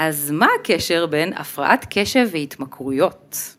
[0.00, 3.56] אז מה הקשר בין הפרעת קשב והתמכרויות?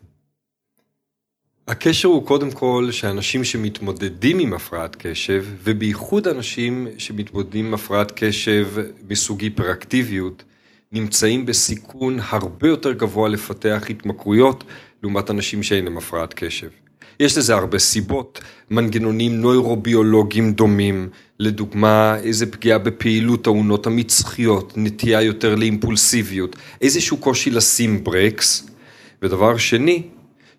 [1.68, 8.68] הקשר הוא קודם כל שאנשים שמתמודדים עם הפרעת קשב, ובייחוד אנשים שמתמודדים עם הפרעת קשב
[9.08, 10.42] מסוג היפראקטיביות,
[10.92, 14.64] נמצאים בסיכון הרבה יותר גבוה לפתח התמכרויות
[15.02, 16.70] לעומת אנשים שאין להם הפרעת קשב.
[17.20, 18.40] יש לזה הרבה סיבות,
[18.70, 21.08] מנגנונים נוירוביולוגיים דומים,
[21.38, 28.66] לדוגמה איזה פגיעה בפעילות העונות המצחיות, נטייה יותר לאימפולסיביות, איזשהו קושי לשים ברקס,
[29.22, 30.02] ודבר שני,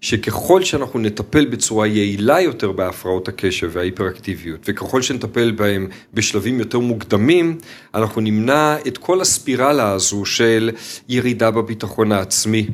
[0.02, 7.58] שככל שאנחנו נטפל בצורה יעילה יותר בהפרעות הקשב וההיפראקטיביות, וככל שנטפל בהם בשלבים יותר מוקדמים,
[7.96, 10.72] אנחנו נמנע את כל הספירלה הזו של
[11.10, 12.68] ירידה בביטחון העצמי.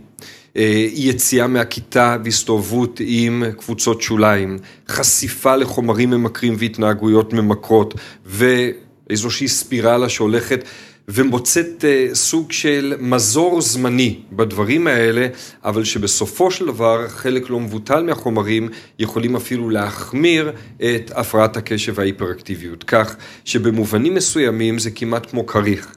[0.58, 4.58] אה, יציאה מהכיתה והסתובבות עם קבוצות שוליים,
[4.90, 7.94] חשיפה לחומרים ממכרים והתנהגויות ממכרות,
[8.26, 10.64] ואיזושהי ספירלה שהולכת
[11.08, 15.28] ומוצאת אה, סוג של מזור זמני בדברים האלה,
[15.64, 22.84] אבל שבסופו של דבר חלק לא מבוטל מהחומרים יכולים אפילו להחמיר את הפרעת הקשב וההיפראקטיביות,
[22.84, 25.97] כך שבמובנים מסוימים זה כמעט כמו כריך.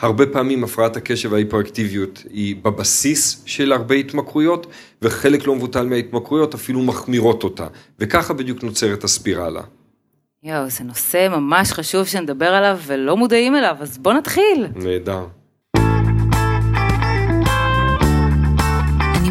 [0.00, 4.66] הרבה פעמים הפרעת הקשב וההיפראקטיביות היא בבסיס של הרבה התמכרויות,
[5.02, 7.66] וחלק לא מבוטל מההתמכרויות אפילו מחמירות אותה,
[7.98, 9.62] וככה בדיוק נוצרת הספירלה.
[10.42, 14.66] יואו, זה נושא ממש חשוב שנדבר עליו ולא מודעים אליו, אז בוא נתחיל.
[14.76, 15.26] נהדר.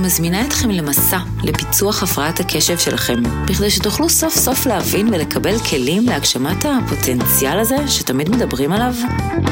[0.03, 6.65] מזמינה אתכם למסע לפיצוח הפרעת הקשב שלכם, בכדי שתוכלו סוף סוף להבין ולקבל כלים להגשמת
[6.65, 8.93] הפוטנציאל הזה שתמיד מדברים עליו.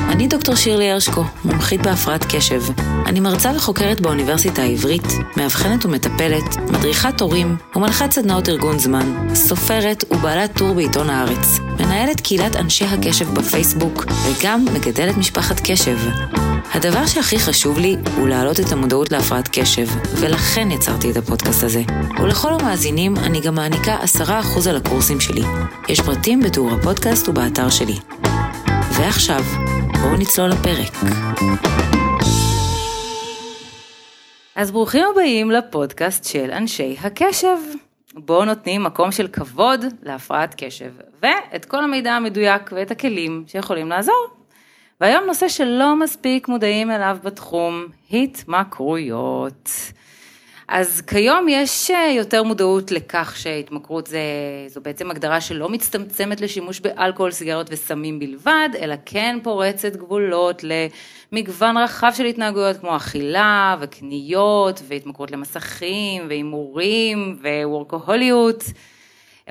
[0.09, 2.61] אני דוקטור שירלי הרשקו, מומחית בהפרעת קשב.
[3.05, 5.07] אני מרצה וחוקרת באוניברסיטה העברית,
[5.37, 12.55] מאבחנת ומטפלת, מדריכת הורים ומנחת סדנאות ארגון זמן, סופרת ובעלת טור בעיתון הארץ, מנהלת קהילת
[12.55, 15.97] אנשי הקשב בפייסבוק וגם מגדלת משפחת קשב.
[16.73, 21.81] הדבר שהכי חשוב לי הוא להעלות את המודעות להפרעת קשב, ולכן יצרתי את הפודקאסט הזה.
[22.19, 25.41] ולכל המאזינים אני גם מעניקה 10% על הקורסים שלי.
[25.89, 27.95] יש פרטים בתיאור הפודקאסט ובאתר שלי.
[28.97, 29.43] ועכשיו,
[30.01, 30.97] בואו נצלול לפרק.
[34.55, 37.57] אז ברוכים הבאים לפודקאסט של אנשי הקשב.
[38.15, 40.91] בו נותנים מקום של כבוד להפרעת קשב,
[41.21, 44.27] ואת כל המידע המדויק ואת הכלים שיכולים לעזור
[45.01, 49.69] והיום נושא שלא מספיק מודעים אליו בתחום, התמכרויות.
[50.67, 54.19] אז כיום יש אה, יותר מודעות לכך שהתמכרות זה,
[54.67, 61.77] זו בעצם הגדרה שלא מצטמצמת לשימוש באלכוהול, סיגריות וסמים בלבד, אלא כן פורצת גבולות למגוון
[61.77, 68.63] רחב של התנהגויות כמו אכילה וקניות והתמכרות למסכים והימורים ווורקוהוליות.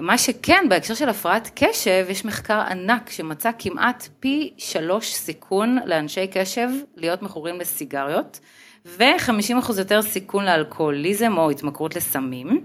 [0.00, 6.27] מה שכן, בהקשר של הפרעת קשב, יש מחקר ענק שמצא כמעט פי שלוש סיכון לאנשי
[6.27, 8.41] קשב להיות מכורים לסיגריות,
[8.87, 12.61] ו-50% יותר סיכון לאלכוהוליזם או התמכרות לסמים.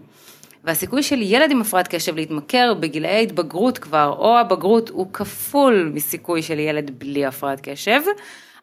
[0.64, 6.42] והסיכוי של ילד עם הפרעת קשב להתמכר בגילאי התבגרות כבר, או הבגרות, הוא כפול מסיכוי
[6.42, 8.02] של ילד בלי הפרעת קשב.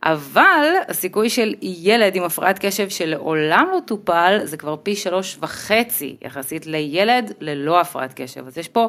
[0.02, 6.16] אבל הסיכוי של ילד עם הפרעת קשב שלעולם לא טופל, זה כבר פי שלוש וחצי
[6.22, 8.46] יחסית לילד ללא הפרעת קשב.
[8.46, 8.88] אז יש פה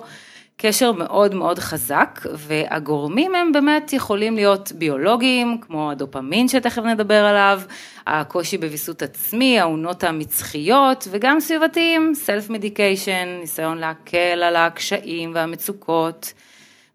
[0.58, 7.62] קשר מאוד מאוד חזק, והגורמים הם באמת יכולים להיות ביולוגיים, כמו הדופמין שתכף נדבר עליו,
[8.08, 16.34] הקושי בוויסות עצמי, העונות המצחיות, וגם סביבתיים, סלף מדיקיישן, ניסיון להקל על הקשיים והמצוקות.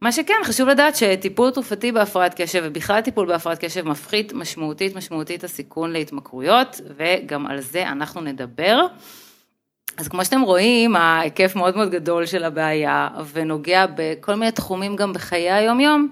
[0.01, 5.45] מה שכן, חשוב לדעת שטיפול תרופתי בהפרעת קשב ובכלל טיפול בהפרעת קשב מפחית משמעותית משמעותית
[5.45, 8.87] הסיכון להתמכרויות, וגם על זה אנחנו נדבר.
[9.97, 15.13] אז כמו שאתם רואים, ההיקף מאוד מאוד גדול של הבעיה, ונוגע בכל מיני תחומים גם
[15.13, 16.09] בחיי היום-יום,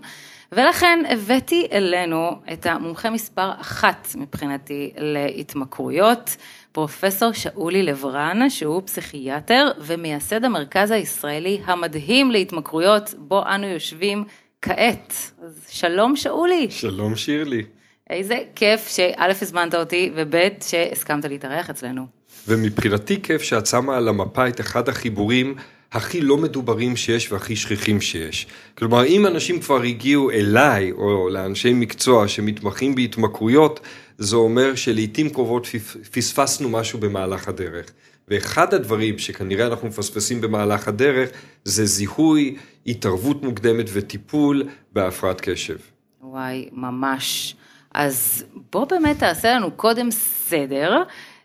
[0.52, 6.36] ולכן הבאתי אלינו את המומחה מספר אחת מבחינתי להתמכרויות,
[6.72, 14.24] פרופסור שאולי לברן, שהוא פסיכיאטר ומייסד המרכז הישראלי המדהים להתמכרויות, בו אנו יושבים
[14.62, 15.14] כעת.
[15.42, 16.70] אז שלום שאולי.
[16.70, 17.62] שלום שירלי.
[18.10, 22.15] איזה כיף שא' הזמנת אותי וב' שהסכמת להתארח אצלנו.
[22.48, 25.54] ומבחינתי כיף שאת שמה על המפה את אחד החיבורים
[25.92, 28.46] הכי לא מדוברים שיש והכי שכיחים שיש.
[28.78, 33.80] כלומר, אם אנשים כבר הגיעו אליי, או לאנשי מקצוע שמתמחים בהתמכרויות,
[34.18, 35.66] זה אומר שלעיתים קרובות
[36.12, 37.90] פספסנו משהו במהלך הדרך.
[38.28, 41.28] ואחד הדברים שכנראה אנחנו מפספסים במהלך הדרך,
[41.64, 42.56] זה זיהוי,
[42.86, 45.76] התערבות מוקדמת וטיפול בהפרעת קשב.
[46.22, 47.56] וואי, ממש.
[47.94, 51.02] אז בוא באמת תעשה לנו קודם סדר.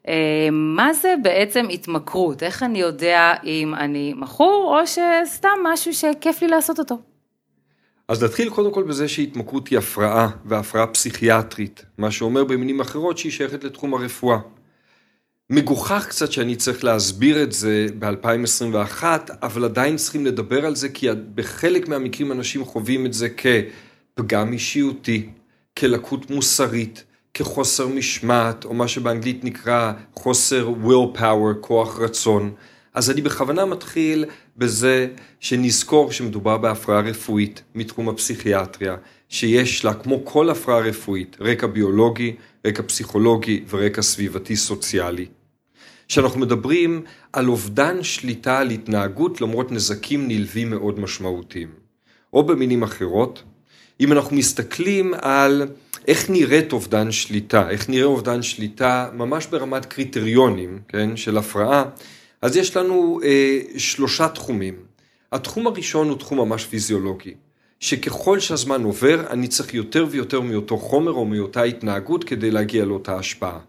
[0.08, 2.44] אה, מה זה בעצם התמכרות?
[2.44, 7.00] איך אני יודע אם אני מכור או שסתם משהו שכיף לי לעשות אותו?
[8.08, 13.32] אז נתחיל קודם כל בזה שהתמכרות היא הפרעה, והפרעה פסיכיאטרית, מה שאומר במילים אחרות שהיא
[13.32, 14.38] שייכת לתחום הרפואה.
[15.50, 19.04] מגוחך קצת שאני צריך להסביר את זה ב-2021,
[19.42, 25.30] אבל עדיין צריכים לדבר על זה, כי בחלק מהמקרים אנשים חווים את זה כפגם אישיותי,
[25.80, 32.54] כלקות מוסרית, כחוסר משמעת, או מה שבאנגלית נקרא חוסר will power, כוח רצון.
[32.94, 34.26] אז אני בכוונה מתחיל
[34.58, 35.08] בזה
[35.40, 38.96] שנזכור שמדובר בהפרעה רפואית מתחום הפסיכיאטריה,
[39.30, 42.36] שיש לה, כמו כל הפרעה רפואית, רקע ביולוגי,
[42.68, 45.26] רקע פסיכולוגי ורקע סביבתי סוציאלי.
[46.08, 51.70] שאנחנו מדברים על אובדן שליטה על התנהגות למרות נזקים נלווים מאוד משמעותיים.
[52.34, 53.44] או במילים אחרות,
[54.02, 55.68] אם אנחנו מסתכלים על
[56.08, 61.84] איך נראית אובדן שליטה, איך נראה אובדן שליטה ממש ברמת קריטריונים, כן, של הפרעה,
[62.42, 64.76] אז יש לנו אה, שלושה תחומים.
[65.32, 67.34] התחום הראשון הוא תחום ממש פיזיולוגי,
[67.80, 73.16] שככל שהזמן עובר, אני צריך יותר ויותר מאותו חומר או מאותה התנהגות כדי להגיע לאותה
[73.16, 73.60] השפעה.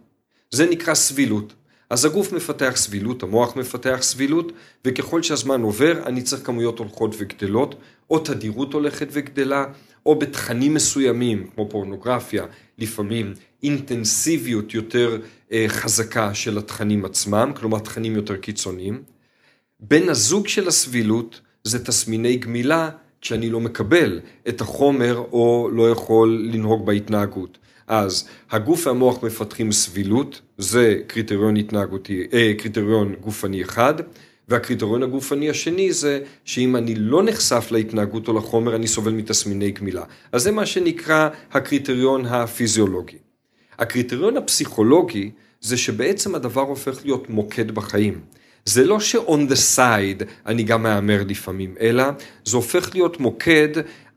[0.51, 1.53] זה נקרא סבילות.
[1.91, 4.53] אז הגוף מפתח סבילות, המוח מפתח סבילות,
[4.85, 7.75] וככל שהזמן עובר, אני צריך כמויות הולכות וגדלות,
[8.11, 9.65] או תדירות הולכת וגדלה,
[10.07, 12.45] או בתכנים מסוימים, כמו פורנוגרפיה,
[12.79, 15.19] לפעמים אינטנסיביות יותר
[15.53, 19.03] אה, חזקה של התכנים עצמם, כלומר תכנים יותר קיצוניים.
[19.81, 22.91] בן הזוג של הסבילות זה תסמיני גמילה
[23.21, 27.59] כשאני לא מקבל את החומר או לא יכול לנהוג בהתנהגות.
[27.87, 33.95] אז הגוף והמוח מפתחים סבילות, זה קריטריון התנהגותי, אה, קריטריון גופני אחד,
[34.49, 40.05] והקריטריון הגופני השני זה שאם אני לא נחשף להתנהגות או לחומר, אני סובל מתסמיני גמילה.
[40.33, 43.19] אז זה מה שנקרא הקריטריון הפיזיולוגי.
[43.79, 45.31] הקריטריון הפסיכולוגי
[45.61, 48.21] זה שבעצם הדבר הופך להיות מוקד בחיים.
[48.65, 52.05] זה לא ש-on the side אני גם מהמר לפעמים, אלא
[52.45, 53.69] זה הופך להיות מוקד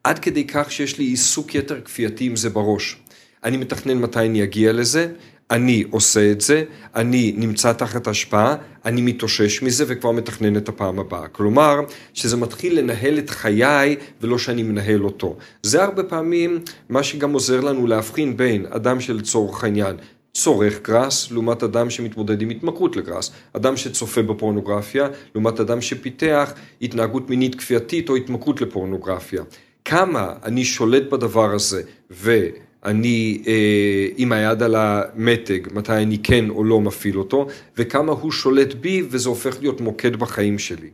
[0.03, 2.97] עד כדי כך שיש לי עיסוק יתר כפייתי עם זה בראש.
[3.43, 5.07] אני מתכנן מתי אני אגיע לזה,
[5.51, 6.63] אני עושה את זה,
[6.95, 8.55] אני נמצא תחת השפעה,
[8.85, 11.27] אני מתאושש מזה וכבר מתכנן את הפעם הבאה.
[11.27, 11.79] כלומר,
[12.13, 15.35] שזה מתחיל לנהל את חיי ולא שאני מנהל אותו.
[15.63, 16.59] זה הרבה פעמים
[16.89, 19.95] מה שגם עוזר לנו להבחין בין אדם שלצורך העניין
[20.33, 23.31] צורך גראס, לעומת אדם שמתמודד עם התמכרות לגראס.
[23.53, 29.43] אדם שצופה בפורנוגרפיה, לעומת אדם שפיתח התנהגות מינית כפייתית או התמכרות לפורנוגרפיה.
[29.85, 31.81] כמה אני שולט בדבר הזה,
[32.11, 32.47] ו...
[32.85, 37.47] אני אה, עם היד על המתג, מתי אני כן או לא מפעיל אותו,
[37.77, 40.89] וכמה הוא שולט בי וזה הופך להיות מוקד בחיים שלי.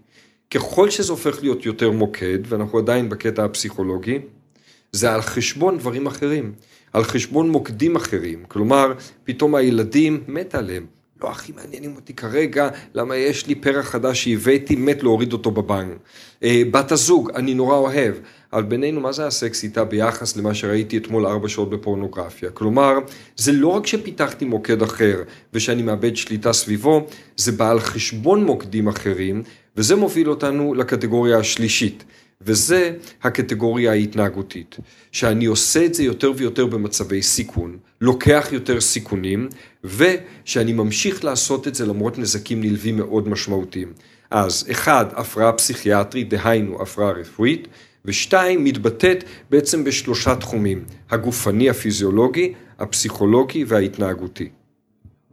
[0.51, 4.19] ככל שזה הופך להיות יותר מוקד, ואנחנו עדיין בקטע הפסיכולוגי,
[4.91, 6.53] זה על חשבון דברים אחרים,
[6.93, 8.43] על חשבון מוקדים אחרים.
[8.47, 8.93] כלומר,
[9.23, 10.85] פתאום הילדים מת עליהם.
[11.23, 15.97] לא הכי מעניינים אותי כרגע, למה יש לי פרח חדש שהבאתי, מת להוריד אותו בבנק.
[16.43, 18.15] אה, בת הזוג, אני נורא אוהב.
[18.53, 22.49] אבל בינינו, מה זה הסקס איתה ביחס למה שראיתי אתמול ארבע שעות בפורנוגרפיה?
[22.49, 22.93] כלומר,
[23.37, 25.23] זה לא רק שפיתחתי מוקד אחר
[25.53, 27.07] ושאני מאבד שליטה סביבו,
[27.37, 29.43] זה בא על חשבון מוקדים אחרים,
[29.77, 32.03] וזה מוביל אותנו לקטגוריה השלישית.
[32.45, 32.91] וזה
[33.23, 34.77] הקטגוריה ההתנהגותית,
[35.11, 39.49] שאני עושה את זה יותר ויותר במצבי סיכון, לוקח יותר סיכונים,
[39.83, 43.93] ושאני ממשיך לעשות את זה למרות נזקים נלווים מאוד משמעותיים.
[44.31, 47.67] אז אחד, הפרעה פסיכיאטרית, דהיינו הפרעה רפואית,
[48.05, 54.49] ושתיים, מתבטאת בעצם בשלושה תחומים, הגופני, הפיזיולוגי, הפסיכולוגי וההתנהגותי.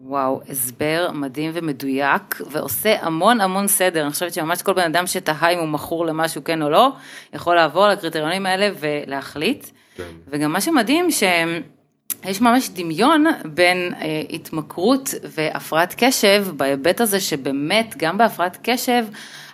[0.03, 4.03] וואו, הסבר מדהים ומדויק, ועושה המון המון סדר.
[4.03, 6.91] אני חושבת שממש כל בן אדם שתהה אם הוא מכור למשהו כן או לא,
[7.33, 9.67] יכול לעבור לקריטריונים האלה ולהחליט.
[9.97, 10.03] כן.
[10.29, 18.19] וגם מה שמדהים, שיש ממש דמיון בין אה, התמכרות והפרעת קשב, בהיבט הזה שבאמת, גם
[18.19, 19.05] בהפרעת קשב,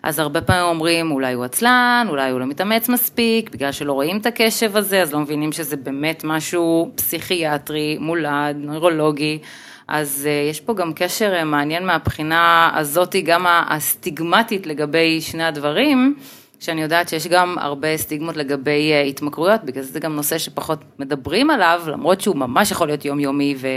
[0.02, 4.16] אז הרבה פעמים אומרים, אולי הוא עצלן, אולי הוא לא מתאמץ מספיק, בגלל שלא רואים
[4.16, 9.38] את הקשב הזה, אז לא מבינים שזה באמת משהו פסיכיאטרי, מולד, נוירולוגי.
[9.88, 16.16] אז uh, יש פה גם קשר uh, מעניין מהבחינה הזאתי, גם הסטיגמטית לגבי שני הדברים,
[16.60, 21.50] שאני יודעת שיש גם הרבה סטיגמות לגבי uh, התמכרויות, בגלל זה גם נושא שפחות מדברים
[21.50, 23.68] עליו, למרות שהוא ממש יכול להיות יומיומי, ו...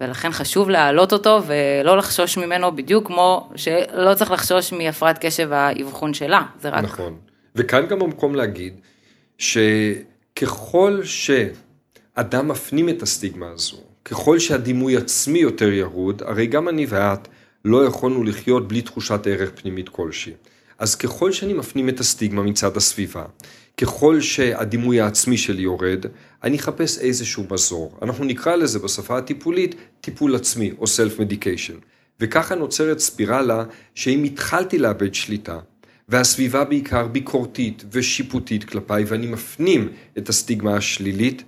[0.00, 6.14] ולכן חשוב להעלות אותו ולא לחשוש ממנו בדיוק כמו שלא צריך לחשוש מהפרעת קשב האבחון
[6.14, 6.84] שלה, זה רק...
[6.84, 7.16] נכון,
[7.54, 8.74] וכאן גם המקום להגיד
[9.38, 17.28] שככל שאדם מפנים את הסטיגמה הזו, ככל שהדימוי עצמי יותר ירוד, הרי גם אני ואת
[17.64, 20.32] לא יכולנו לחיות בלי תחושת ערך פנימית כלשהי.
[20.78, 23.24] אז ככל שאני מפנים את הסטיגמה מצד הסביבה,
[23.76, 26.06] ככל שהדימוי העצמי שלי יורד,
[26.42, 27.98] אני אחפש איזשהו מזור.
[28.02, 31.84] אנחנו נקרא לזה בשפה הטיפולית טיפול עצמי או self medication.
[32.20, 35.58] וככה נוצרת ספירלה שאם התחלתי לאבד שליטה,
[36.08, 41.42] והסביבה בעיקר ביקורתית ושיפוטית כלפיי, ואני מפנים את הסטיגמה השלילית,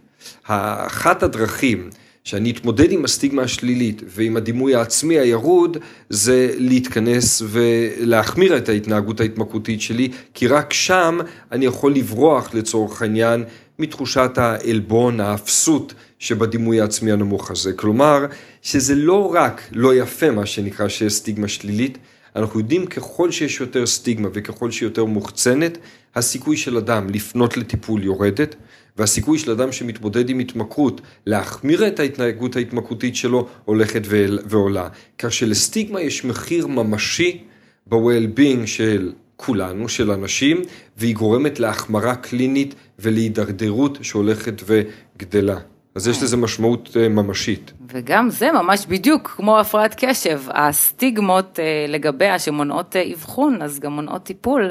[0.44, 1.90] אחת הדרכים
[2.26, 5.76] שאני אתמודד עם הסטיגמה השלילית ועם הדימוי העצמי הירוד,
[6.10, 11.18] זה להתכנס ולהחמיר את ההתנהגות ההתמכרותית שלי, כי רק שם
[11.52, 13.44] אני יכול לברוח לצורך העניין
[13.78, 17.72] מתחושת העלבון, האפסות שבדימוי העצמי הנמוך הזה.
[17.72, 18.26] כלומר,
[18.62, 21.98] שזה לא רק לא יפה מה שנקרא שיש סטיגמה שלילית,
[22.36, 25.78] אנחנו יודעים ככל שיש יותר סטיגמה וככל שהיא יותר מוחצנת,
[26.14, 28.54] הסיכוי של אדם לפנות לטיפול יורדת,
[28.98, 34.02] והסיכוי של אדם שמתמודד עם התמכרות להחמיר את ההתנהגות ההתמכרותית שלו הולכת
[34.48, 34.88] ועולה.
[35.18, 37.42] כך שלסטיגמה יש מחיר ממשי
[37.86, 40.62] ב-well-being של כולנו, של אנשים,
[40.96, 45.58] והיא גורמת להחמרה קלינית ולהידרדרות שהולכת וגדלה.
[45.94, 47.72] אז יש לזה משמעות אה, ממשית.
[47.88, 53.92] וגם זה ממש בדיוק כמו הפרעת קשב, הסטיגמות אה, לגביה שמונעות אה, אבחון, אז גם
[53.92, 54.70] מונעות טיפול.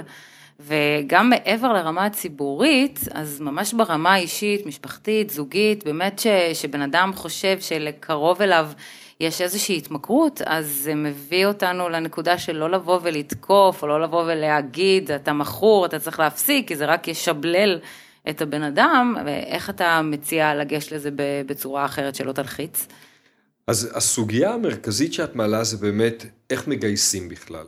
[0.60, 7.60] וגם מעבר לרמה הציבורית, אז ממש ברמה האישית, משפחתית, זוגית, באמת ש, שבן אדם חושב
[7.60, 8.70] שלקרוב אליו
[9.20, 14.24] יש איזושהי התמכרות, אז זה מביא אותנו לנקודה של לא לבוא ולתקוף, או לא לבוא
[14.24, 17.80] ולהגיד, אתה מכור, אתה צריך להפסיק, כי זה רק ישבלל
[18.30, 21.10] את הבן אדם, ואיך אתה מציע לגשת לזה
[21.46, 22.88] בצורה אחרת שלא תלחיץ?
[23.68, 27.66] אז הסוגיה המרכזית שאת מעלה זה באמת איך מגייסים בכלל.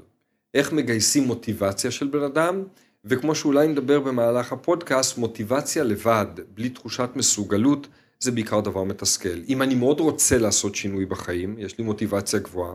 [0.58, 2.64] איך מגייסים מוטיבציה של בן אדם,
[3.06, 7.88] וכמו שאולי נדבר במהלך הפודקאסט, מוטיבציה לבד, בלי תחושת מסוגלות,
[8.20, 9.40] זה בעיקר דבר מתסכל.
[9.50, 12.74] אם אני מאוד רוצה לעשות שינוי בחיים, יש לי מוטיבציה גבוהה,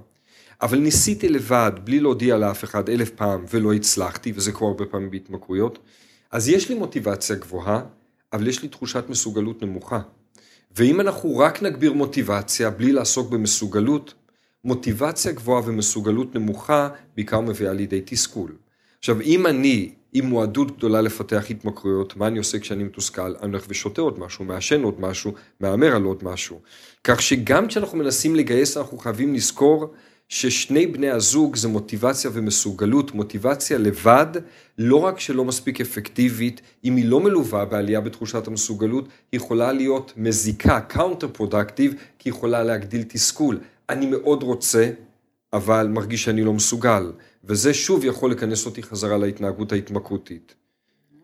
[0.62, 5.10] אבל ניסיתי לבד, בלי להודיע לאף אחד אלף פעם, ולא הצלחתי, וזה כבר הרבה פעמים
[5.10, 5.78] בהתמכרויות,
[6.30, 7.82] אז יש לי מוטיבציה גבוהה,
[8.32, 10.00] אבל יש לי תחושת מסוגלות נמוכה.
[10.76, 14.14] ואם אנחנו רק נגביר מוטיבציה בלי לעסוק במסוגלות,
[14.64, 18.52] מוטיבציה גבוהה ומסוגלות נמוכה בעיקר מביאה לידי תסכול.
[18.98, 23.34] עכשיו, אם אני עם מועדות גדולה לפתח התמכרויות, מה אני עושה כשאני מתוסכל?
[23.42, 26.60] אני הולך ושותה עוד משהו, מעשן עוד משהו, מהמר על עוד משהו.
[27.04, 29.92] כך שגם כשאנחנו מנסים לגייס, אנחנו חייבים לזכור
[30.28, 33.14] ששני בני הזוג זה מוטיבציה ומסוגלות.
[33.14, 34.26] מוטיבציה לבד,
[34.78, 40.12] לא רק שלא מספיק אפקטיבית, אם היא לא מלווה בעלייה בתחושת המסוגלות, היא יכולה להיות
[40.16, 43.58] מזיקה, counter productive, כי היא יכולה להגדיל תסכול.
[43.92, 44.90] אני מאוד רוצה,
[45.52, 47.12] אבל מרגיש שאני לא מסוגל.
[47.44, 50.54] וזה שוב יכול להכניס אותי חזרה להתנהגות ההתמכרותית.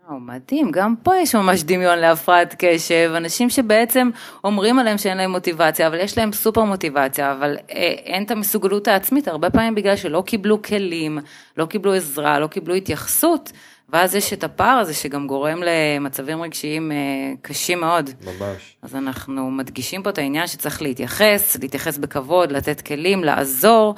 [0.08, 4.10] וואו, מדהים, גם פה יש ממש דמיון להפרעת קשב, אנשים שבעצם
[4.44, 8.88] אומרים עליהם שאין להם מוטיבציה, אבל יש להם סופר מוטיבציה, אבל אה, אין את המסוגלות
[8.88, 11.18] העצמית, הרבה פעמים בגלל שלא קיבלו כלים,
[11.56, 13.52] לא קיבלו עזרה, לא קיבלו התייחסות,
[13.88, 16.96] ואז יש את הפער הזה שגם גורם למצבים רגשיים אה,
[17.42, 18.10] קשים מאוד.
[18.24, 18.76] ממש.
[18.82, 23.94] אז אנחנו מדגישים פה את העניין שצריך להתייחס, להתייחס בכבוד, לתת כלים, לעזור,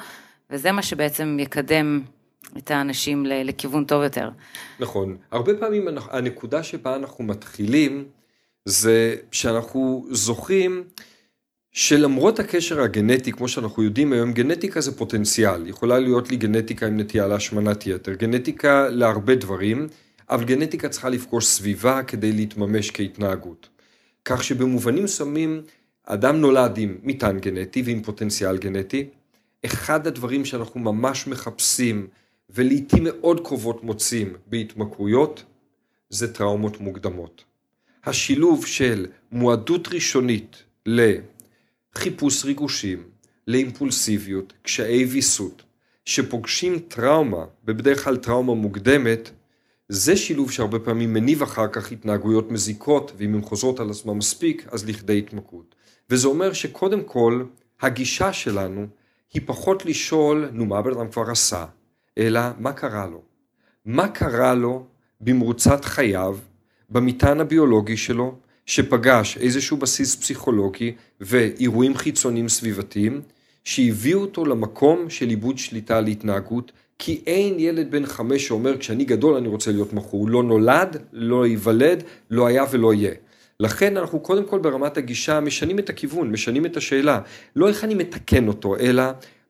[0.49, 2.01] וזה מה שבעצם יקדם
[2.57, 4.29] את האנשים לכיוון טוב יותר.
[4.79, 5.17] נכון.
[5.31, 8.05] הרבה פעמים הנקודה שבה אנחנו מתחילים,
[8.65, 10.83] זה שאנחנו זוכרים
[11.71, 15.67] שלמרות הקשר הגנטי, כמו שאנחנו יודעים היום, גנטיקה זה פוטנציאל.
[15.67, 19.87] יכולה להיות לי גנטיקה עם נטייה להשמנת יתר, גנטיקה להרבה דברים,
[20.29, 23.69] אבל גנטיקה צריכה לפגוש סביבה כדי להתממש כהתנהגות.
[24.25, 25.61] כך שבמובנים מסוימים,
[26.05, 29.07] אדם נולד עם מטען גנטי ועם פוטנציאל גנטי.
[29.65, 32.07] אחד הדברים שאנחנו ממש מחפשים
[32.49, 35.43] ולעיתים מאוד קרובות מוצאים בהתמכרויות,
[36.09, 37.43] זה טראומות מוקדמות.
[38.05, 40.63] השילוב של מועדות ראשונית
[41.95, 43.03] לחיפוש ריגושים,
[43.47, 45.63] לאימפולסיביות, קשיי ויסות,
[46.05, 49.31] שפוגשים טראומה, ובדרך כלל טראומה מוקדמת,
[49.89, 54.67] זה שילוב שהרבה פעמים מניב אחר כך התנהגויות מזיקות, ואם הן חוזרות על עצמן מספיק,
[54.71, 55.75] אז לכדי התמכרות.
[56.09, 57.43] וזה אומר שקודם כל,
[57.81, 58.87] הגישה שלנו
[59.33, 61.65] היא פחות לשאול, נו מה בן אדם כבר עשה,
[62.17, 63.21] אלא מה קרה לו.
[63.85, 64.85] מה קרה לו
[65.21, 66.37] במרוצת חייו,
[66.89, 68.37] במטען הביולוגי שלו,
[68.71, 73.21] שפגש איזשהו בסיס פסיכולוגי ואירועים חיצוניים סביבתיים,
[73.63, 79.05] שהביאו אותו למקום של איבוד שליטה על התנהגות, כי אין ילד בן חמש שאומר כשאני
[79.05, 83.13] גדול אני רוצה להיות מכור, לא נולד, לא ייוולד, לא היה ולא יהיה.
[83.59, 87.19] לכן אנחנו קודם כל ברמת הגישה משנים את הכיוון, משנים את השאלה,
[87.55, 89.03] לא איך אני מתקן אותו, אלא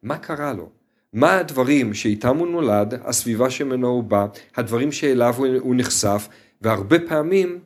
[0.03, 0.69] מה קרה לו.
[1.13, 4.25] מה הדברים שאיתם הוא נולד, הסביבה שממנו הוא בא,
[4.55, 6.27] הדברים שאליו הוא נחשף,
[6.61, 7.59] והרבה פעמים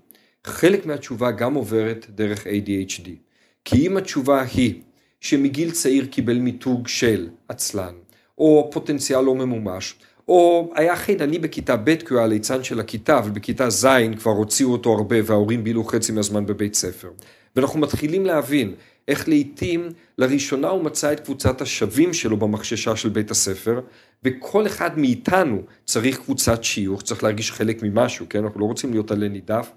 [0.45, 3.09] חלק מהתשובה גם עוברת דרך ADHD.
[3.65, 4.81] כי אם התשובה היא
[5.21, 7.93] שמגיל צעיר קיבל מיתוג של עצלן,
[8.37, 9.95] או פוטנציאל לא ממומש,
[10.27, 13.87] או היה חיידני בכיתה ב' כי הוא היה ליצן של הכיתה, אבל בכיתה ז'
[14.17, 17.09] כבר הוציאו אותו הרבה וההורים בילו חצי מהזמן בבית ספר.
[17.55, 18.73] ואנחנו מתחילים להבין
[19.07, 23.79] איך לעיתים לראשונה הוא מצא את קבוצת השווים שלו במחששה של בית הספר,
[24.23, 28.43] וכל אחד מאיתנו צריך קבוצת שיוך, צריך להרגיש חלק ממשהו, כן?
[28.43, 29.71] אנחנו לא רוצים להיות עלה נידף.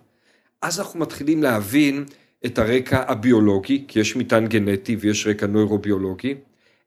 [0.62, 2.04] אז אנחנו מתחילים להבין
[2.46, 6.34] את הרקע הביולוגי, כי יש מטען גנטי ויש רקע נוירוביולוגי,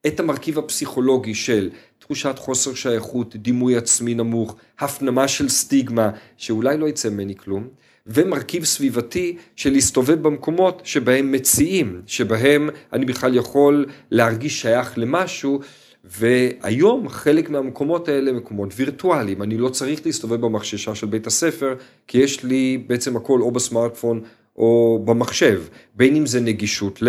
[0.07, 6.87] את המרכיב הפסיכולוגי של תחושת חוסר שייכות, דימוי עצמי נמוך, הפנמה של סטיגמה, שאולי לא
[6.89, 7.67] יצא ממני כלום,
[8.07, 15.59] ומרכיב סביבתי של להסתובב במקומות שבהם מציעים, שבהם אני בכלל יכול להרגיש שייך למשהו,
[16.03, 21.75] והיום חלק מהמקומות האלה מקומות וירטואליים, אני לא צריך להסתובב במחששה של בית הספר,
[22.08, 24.22] כי יש לי בעצם הכל או בסמארטפון
[24.55, 25.63] או במחשב,
[25.96, 27.08] בין אם זה נגישות ל...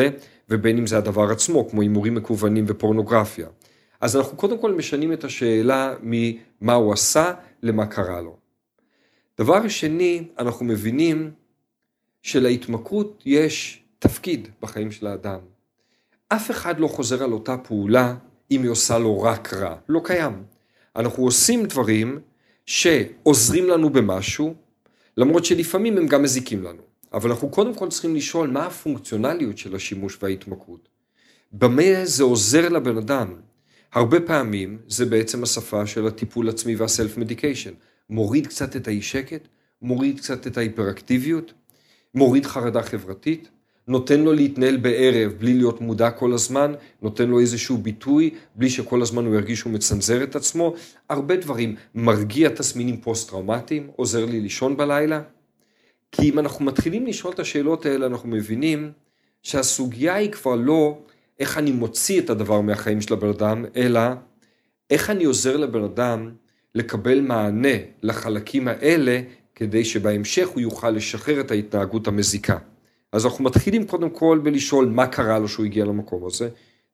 [0.48, 3.46] ובין אם זה הדבר עצמו, כמו הימורים מקוונים ופורנוגרפיה.
[4.00, 7.32] אז אנחנו קודם כל משנים את השאלה ממה הוא עשה
[7.62, 8.36] למה קרה לו.
[9.38, 11.30] דבר שני, אנחנו מבינים
[12.22, 15.38] שלהתמכרות יש תפקיד בחיים של האדם.
[16.28, 18.14] אף אחד לא חוזר על אותה פעולה
[18.56, 20.42] אם היא עושה לו רק רע, לא קיים.
[20.96, 22.20] אנחנו עושים דברים
[22.66, 24.54] שעוזרים לנו במשהו,
[25.16, 26.82] למרות שלפעמים הם גם מזיקים לנו.
[27.12, 30.88] אבל אנחנו קודם כל צריכים לשאול מה הפונקציונליות של השימוש וההתמכרות.
[31.52, 33.34] במה זה עוזר לבן אדם?
[33.92, 37.72] הרבה פעמים זה בעצם השפה של הטיפול עצמי והסלף מדיקיישן.
[38.10, 39.48] מוריד קצת את האי שקט,
[39.82, 41.52] מוריד קצת את ההיפראקטיביות,
[42.14, 43.48] מוריד חרדה חברתית,
[43.88, 46.72] נותן לו להתנהל בערב בלי להיות מודע כל הזמן,
[47.02, 50.74] נותן לו איזשהו ביטוי בלי שכל הזמן הוא ירגיש שהוא מצנזר את עצמו,
[51.08, 55.22] הרבה דברים, מרגיע תסמינים פוסט-טראומטיים, עוזר לי לישון בלילה.
[56.12, 58.92] כי אם אנחנו מתחילים לשאול את השאלות האלה, אנחנו מבינים
[59.42, 60.98] שהסוגיה היא כבר לא
[61.40, 64.00] איך אני מוציא את הדבר מהחיים של הבן אדם, אלא
[64.90, 66.30] איך אני עוזר לבן אדם
[66.74, 69.20] לקבל מענה לחלקים האלה,
[69.54, 72.58] כדי שבהמשך הוא יוכל לשחרר את ההתנהגות המזיקה.
[73.12, 76.48] אז אנחנו מתחילים קודם כל בלשאול מה קרה לו שהוא הגיע למקום הזה.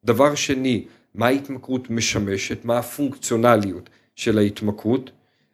[0.05, 0.85] דבר שני,
[1.15, 5.11] מה ההתמכרות משמשת, מה הפונקציונליות של ההתמכרות,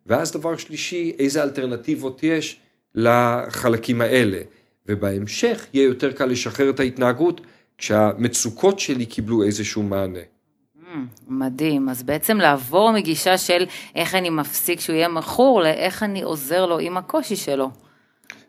[0.06, 2.60] ואז דבר שלישי, איזה אלטרנטיבות יש
[2.94, 4.38] לחלקים האלה.
[4.86, 7.40] ובהמשך יהיה יותר קל לשחרר את ההתנהגות
[7.78, 10.18] כשהמצוקות שלי קיבלו איזשהו מענה.
[10.18, 10.96] Mm,
[11.28, 16.66] מדהים, אז בעצם לעבור מגישה של איך אני מפסיק שהוא יהיה מכור לאיך אני עוזר
[16.66, 17.70] לו עם הקושי שלו.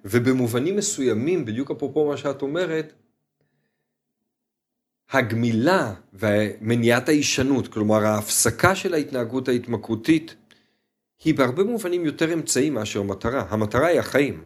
[0.06, 2.94] ובמובנים מסוימים, בדיוק אפרופו מה שאת אומרת,
[5.12, 10.36] הגמילה ומניעת ההישנות, כלומר ההפסקה של ההתנהגות ההתמכרותית,
[11.24, 13.46] היא בהרבה מובנים יותר אמצעי מאשר מטרה.
[13.50, 14.44] המטרה היא החיים.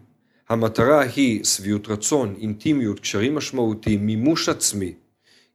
[0.49, 4.93] המטרה היא שביעות רצון, אינטימיות, קשרים משמעותיים, מימוש עצמי.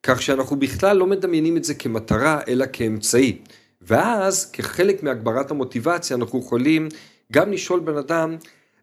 [0.03, 3.39] כך שאנחנו בכלל לא מדמיינים את זה כמטרה, אלא כאמצעי.
[3.81, 6.89] ואז, כחלק מהגברת המוטיבציה, אנחנו יכולים
[7.33, 8.37] גם לשאול בן אדם,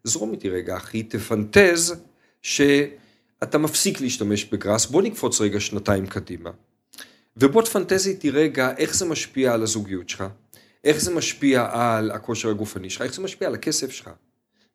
[0.04, 1.94] זרום איתי רגע, אחי, תפנטז
[2.42, 6.50] שאתה מפסיק להשתמש בגראס, בוא נקפוץ רגע שנתיים קדימה.
[7.36, 10.24] ובוא תפנטז איתי רגע איך זה משפיע על הזוגיות שלך,
[10.84, 14.10] איך זה משפיע על הכושר הגופני שלך, איך זה משפיע על הכסף שלך.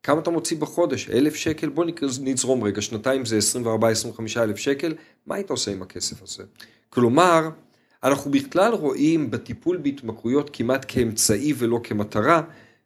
[0.02, 1.10] כמה אתה מוציא בחודש?
[1.10, 1.68] אלף שקל?
[1.68, 1.84] בוא
[2.20, 4.94] נזרום רגע, שנתיים זה 24-25 אלף שקל,
[5.26, 6.44] מה היית עושה עם הכסף הזה?
[6.90, 7.48] כלומר,
[8.04, 12.42] אנחנו בכלל רואים בטיפול בהתמכרויות כמעט כאמצעי ולא כמטרה,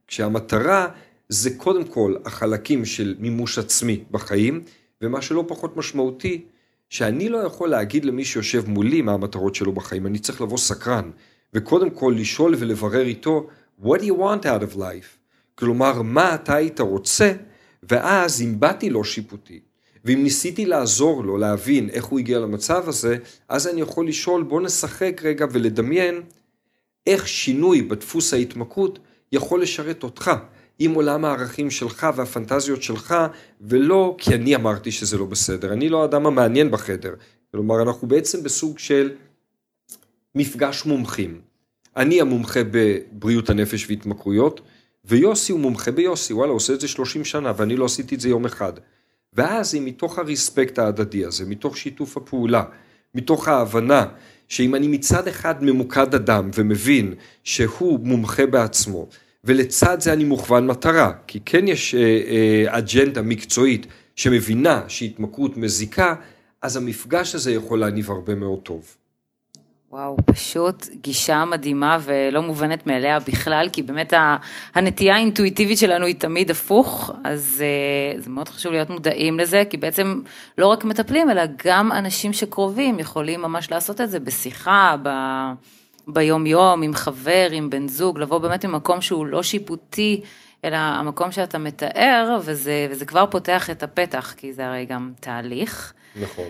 [0.06, 0.88] כשהמטרה
[1.32, 4.62] זה קודם כל החלקים של מימוש עצמי בחיים,
[5.02, 6.44] ומה שלא פחות משמעותי,
[6.88, 11.10] שאני לא יכול להגיד למי שיושב מולי מה המטרות שלו בחיים, אני צריך לבוא סקרן,
[11.54, 13.46] וקודם כל לשאול ולברר איתו,
[13.82, 15.16] what do you want out of life?
[15.54, 17.32] כלומר, מה אתה היית רוצה,
[17.82, 19.60] ואז אם באתי לא שיפוטי,
[20.04, 23.16] ואם ניסיתי לעזור לו להבין איך הוא הגיע למצב הזה,
[23.48, 26.22] אז אני יכול לשאול, בוא נשחק רגע ולדמיין
[27.06, 28.98] איך שינוי בדפוס ההתמכרות
[29.32, 30.30] יכול לשרת אותך.
[30.78, 33.14] עם עולם הערכים שלך והפנטזיות שלך,
[33.60, 35.72] ולא כי אני אמרתי שזה לא בסדר.
[35.72, 37.14] אני לא האדם המעניין בחדר.
[37.50, 39.12] כלומר, אנחנו בעצם בסוג של
[40.34, 41.40] מפגש מומחים.
[41.96, 44.60] אני המומחה בבריאות הנפש והתמכרויות,
[45.04, 48.28] ויוסי הוא מומחה ביוסי, וואלה, עושה את זה 30 שנה, ואני לא עשיתי את זה
[48.28, 48.72] יום אחד.
[49.32, 52.64] ואז אם מתוך הרספקט ההדדי הזה, מתוך שיתוף הפעולה,
[53.14, 54.06] מתוך ההבנה
[54.48, 59.08] שאם אני מצד אחד ממוקד אדם ומבין שהוא מומחה בעצמו,
[59.44, 66.14] ולצד זה אני מוכוון מטרה, כי כן יש אה, אה, אג'נדה מקצועית שמבינה שהתמכרות מזיקה,
[66.62, 68.96] אז המפגש הזה יכול להניב הרבה מאוד טוב.
[69.90, 74.12] וואו, פשוט גישה מדהימה ולא מובנת מאליה בכלל, כי באמת
[74.74, 79.76] הנטייה האינטואיטיבית שלנו היא תמיד הפוך, אז אה, זה מאוד חשוב להיות מודעים לזה, כי
[79.76, 80.20] בעצם
[80.58, 85.08] לא רק מטפלים, אלא גם אנשים שקרובים יכולים ממש לעשות את זה בשיחה, ב...
[86.06, 90.20] ביום יום, עם חבר, עם בן זוג, לבוא באמת ממקום שהוא לא שיפוטי,
[90.64, 95.92] אלא המקום שאתה מתאר, וזה, וזה כבר פותח את הפתח, כי זה הרי גם תהליך.
[96.22, 96.44] נכון.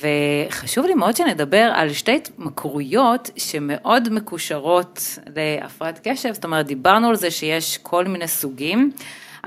[0.00, 7.16] וחשוב לי מאוד שנדבר על שתי התמכרויות שמאוד מקושרות להפרעת קשב, זאת אומרת, דיברנו על
[7.16, 8.90] זה שיש כל מיני סוגים.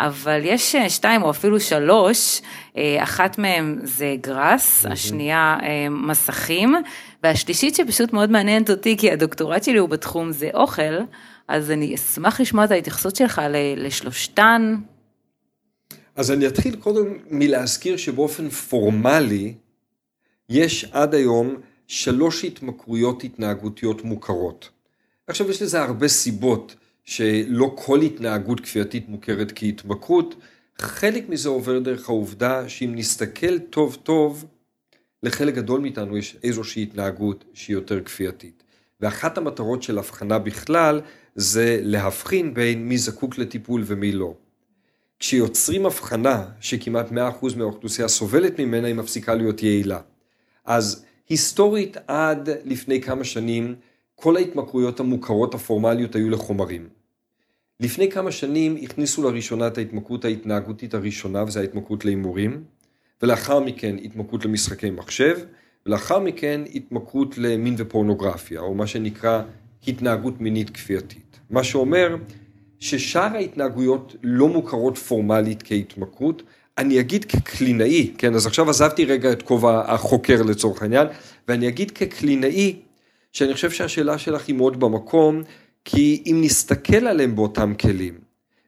[0.08, 2.42] אבל יש אה, שתיים או אפילו שלוש,
[2.78, 6.76] אה, אחת מהן זה גראס, השנייה אה, מסכים,
[7.24, 10.98] והשלישית שפשוט מאוד מעניינת אותי, כי הדוקטורט שלי הוא בתחום זה אוכל,
[11.48, 13.42] אז אני אשמח לשמוע את ההתייחסות שלך
[13.78, 14.76] לשלושתן.
[16.16, 19.54] אז אני אתחיל קודם מלהזכיר שבאופן פורמלי,
[20.50, 21.56] יש עד היום
[21.88, 24.70] שלוש התמכרויות התנהגותיות מוכרות.
[25.28, 26.76] עכשיו יש לזה הרבה סיבות.
[27.04, 30.36] שלא כל התנהגות כפייתית מוכרת כהתמכרות,
[30.78, 34.46] חלק מזה עובר דרך העובדה שאם נסתכל טוב טוב,
[35.24, 38.64] לחלק גדול מאיתנו יש איזושהי התנהגות שהיא יותר כפייתית.
[39.02, 41.02] ואחת המטרות של הבחנה בכלל
[41.36, 44.34] זה להבחין בין מי זקוק לטיפול ומי לא.
[45.20, 47.14] כשיוצרים הבחנה שכמעט 100%
[47.58, 50.00] מהאוכלוסייה סובלת ממנה, היא מפסיקה להיות יעילה.
[50.66, 53.76] אז היסטורית עד לפני כמה שנים
[54.22, 56.88] כל ההתמכרויות המוכרות הפורמליות היו לחומרים.
[57.80, 62.64] לפני כמה שנים הכניסו לראשונה את ההתמכרות ההתנהגותית הראשונה, וזו ההתמכרות להימורים,
[63.22, 65.38] ולאחר מכן התמכרות למשחקי מחשב,
[65.86, 69.42] ולאחר מכן התמכרות למין ופורנוגרפיה, או מה שנקרא
[69.88, 71.40] התנהגות מינית כפייתית.
[71.50, 72.16] מה שאומר
[72.80, 76.44] ששאר ההתנהגויות לא מוכרות פורמלית כהתמכרות,
[76.78, 81.08] אני אגיד כקלינאי, כן, אז עכשיו עזבתי רגע את כובע החוקר לצורך העניין,
[81.48, 82.76] ואני אגיד כקלינאי,
[83.34, 85.42] שאני חושב שהשאלה שלך היא מאוד במקום,
[85.86, 88.14] כי אם נסתכל עליהם באותם כלים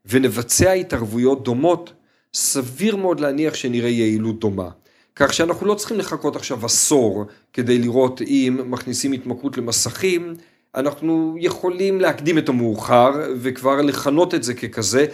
[0.06, 1.93] ונבצע התערבויות דומות,
[2.34, 4.69] סביר מאוד להניח שנראה יעילות דומה.
[5.15, 10.34] כך שאנחנו לא צריכים לחכות עכשיו עשור כדי לראות אם מכניסים התמכרות למסכים,
[10.76, 15.06] אנחנו יכולים להקדים את המאוחר וכבר לכנות את זה ככזה,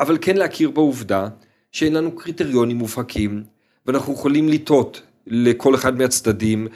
[0.00, 1.28] אבל כן להכיר בעובדה
[1.72, 3.42] שאין לנו קריטריונים מובהקים,
[3.86, 6.68] ואנחנו יכולים לטעות לכל אחד מהצדדים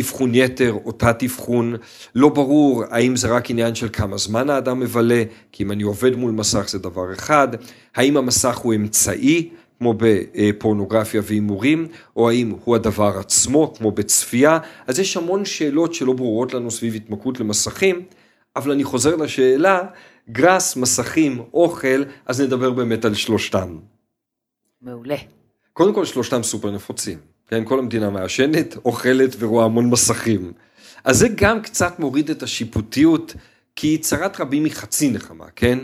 [0.00, 1.74] אבחון יתר או תת אבחון,
[2.14, 6.16] לא ברור האם זה רק עניין של כמה זמן האדם מבלה, כי אם אני עובד
[6.16, 7.48] מול מסך זה דבר אחד,
[7.94, 14.98] האם המסך הוא אמצעי, כמו בפורנוגרפיה והימורים, או האם הוא הדבר עצמו, כמו בצפייה, אז
[14.98, 18.02] יש המון שאלות שלא ברורות לנו סביב התמכרות למסכים,
[18.56, 19.80] אבל אני חוזר לשאלה,
[20.30, 23.78] גראס, מסכים, אוכל, אז נדבר באמת על שלושתם.
[24.82, 25.16] מעולה.
[25.72, 27.31] קודם כל שלושתם סופר נפוצים.
[27.52, 30.52] כן, כל המדינה מעשנת, אוכלת ורואה המון מסכים.
[31.04, 33.34] אז זה גם קצת מוריד את השיפוטיות,
[33.76, 35.78] כי צרת רבים היא חצי נחמה, כן?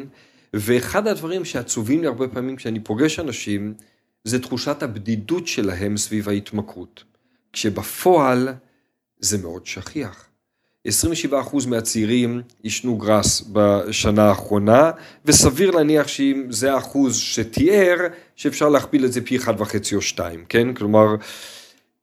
[0.55, 3.75] ואחד הדברים שעצובים לי הרבה פעמים כשאני פוגש אנשים,
[4.25, 7.05] זה תחושת הבדידות שלהם סביב ההתמכרות.
[7.53, 8.49] כשבפועל
[9.19, 10.29] זה מאוד שכיח.
[10.89, 14.91] 27% מהצעירים עישנו גראס בשנה האחרונה,
[15.25, 17.97] וסביר להניח שאם זה האחוז שתיאר,
[18.37, 20.75] שאפשר להכפיל את זה פי אחד וחצי או שתיים, כן?
[20.75, 21.07] כלומר,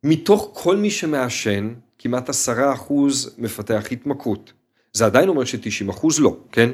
[0.08, 4.54] מתוך כל מי שמעשן, כמעט עשרה אחוז מפתח התמכרות.
[4.94, 6.70] זה עדיין אומר ש-90 אחוז לא, כן?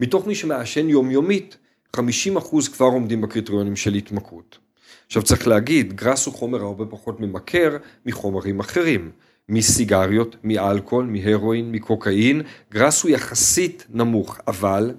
[0.00, 1.56] מתוך מי שמעשן יומיומית,
[1.96, 4.58] 50 אחוז כבר עומדים בקריטריונים של התמכרות.
[5.06, 9.10] עכשיו צריך להגיד, גראס הוא חומר הרבה פחות ממכר מחומרים אחרים.
[9.48, 14.94] מסיגריות, מאלכוהול, מהרואין, מקוקאין, גראס הוא יחסית נמוך, אבל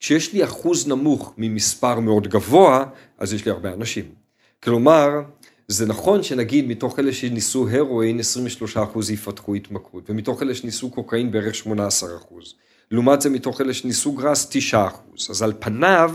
[0.00, 2.84] כשיש לי אחוז נמוך ממספר מאוד גבוה,
[3.18, 4.04] אז יש לי הרבה אנשים.
[4.62, 5.08] כלומר,
[5.68, 8.20] זה נכון שנגיד מתוך אלה שניסו הרואין
[8.76, 11.68] 23% יפתחו התמכרות, ומתוך אלה שניסו קוקאין בערך 18%.
[12.90, 14.76] לעומת זה מתוך אלה שניסו גראס 9%.
[15.30, 16.14] אז על פניו,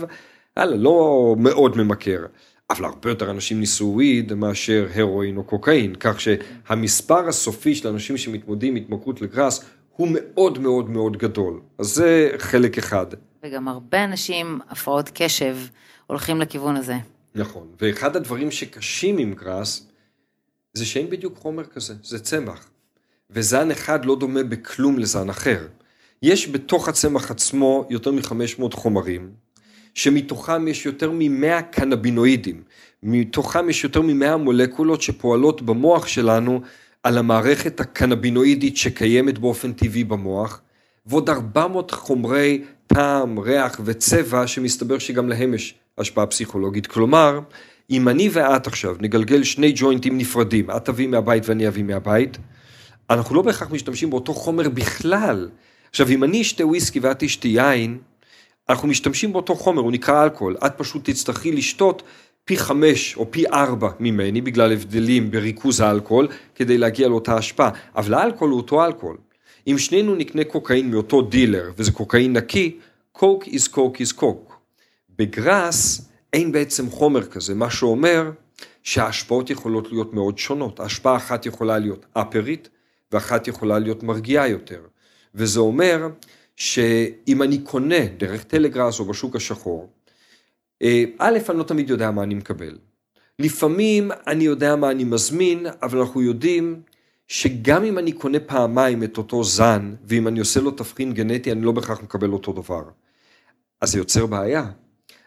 [0.57, 2.25] הלאה, לא מאוד ממכר.
[2.69, 8.17] אבל הרבה יותר אנשים ניסו וויד מאשר הרואין או קוקאין, כך שהמספר הסופי של אנשים
[8.17, 11.59] שמתמודדים עם התמכרות לגראס הוא מאוד מאוד מאוד גדול.
[11.79, 13.05] אז זה חלק אחד.
[13.43, 15.57] וגם הרבה אנשים, הפרעות קשב,
[16.07, 16.95] הולכים לכיוון הזה.
[17.35, 19.87] נכון, ואחד הדברים שקשים עם גראס,
[20.73, 22.69] זה שאין בדיוק חומר כזה, זה צמח.
[23.29, 25.67] וזן אחד לא דומה בכלום לזן אחר.
[26.21, 29.31] יש בתוך הצמח עצמו יותר מ-500 חומרים,
[29.93, 32.63] שמתוכם יש יותר מ-100 קנבינואידים,
[33.03, 36.61] מתוכם יש יותר מ-100 מולקולות שפועלות במוח שלנו
[37.03, 40.61] על המערכת הקנבינואידית שקיימת באופן טבעי במוח,
[41.05, 46.87] ועוד 400 חומרי טעם, ריח וצבע שמסתבר שגם להם יש השפעה פסיכולוגית.
[46.87, 47.39] כלומר,
[47.89, 52.37] אם אני ואת עכשיו נגלגל שני ג'וינטים נפרדים, את תביא מהבית ואני אביא מהבית,
[53.09, 55.49] אנחנו לא בהכרח משתמשים באותו חומר בכלל.
[55.89, 57.97] עכשיו, אם אני אשתה וויסקי ואת תשתי יין,
[58.69, 60.57] אנחנו משתמשים באותו חומר, הוא נקרא אלכוהול.
[60.65, 62.03] את פשוט תצטרכי לשתות
[62.45, 67.69] פי חמש או פי ארבע ממני, בגלל הבדלים בריכוז האלכוהול, כדי להגיע לאותה השפעה.
[67.95, 69.17] אבל האלכוהול הוא אותו אלכוהול.
[69.67, 72.77] אם שנינו נקנה קוקאין מאותו דילר, וזה קוקאין נקי,
[73.11, 74.48] קוק is קוק is קוק.
[75.19, 78.31] בגראס אין בעצם חומר כזה, מה שאומר
[78.83, 80.79] שההשפעות יכולות להיות מאוד שונות.
[80.79, 82.69] השפעה אחת יכולה להיות אפרית,
[83.11, 84.81] ואחת יכולה להיות מרגיעה יותר.
[85.35, 86.07] וזה אומר
[86.55, 89.89] שאם אני קונה דרך טלגראס או בשוק השחור,
[90.81, 92.77] אה, א', אני לא תמיד יודע מה אני מקבל.
[93.39, 96.81] לפעמים אני יודע מה אני מזמין, אבל אנחנו יודעים
[97.27, 101.61] שגם אם אני קונה פעמיים את אותו זן, ואם אני עושה לו תבחין גנטי, אני
[101.61, 102.83] לא בהכרח מקבל אותו דבר.
[103.81, 104.65] אז זה יוצר בעיה.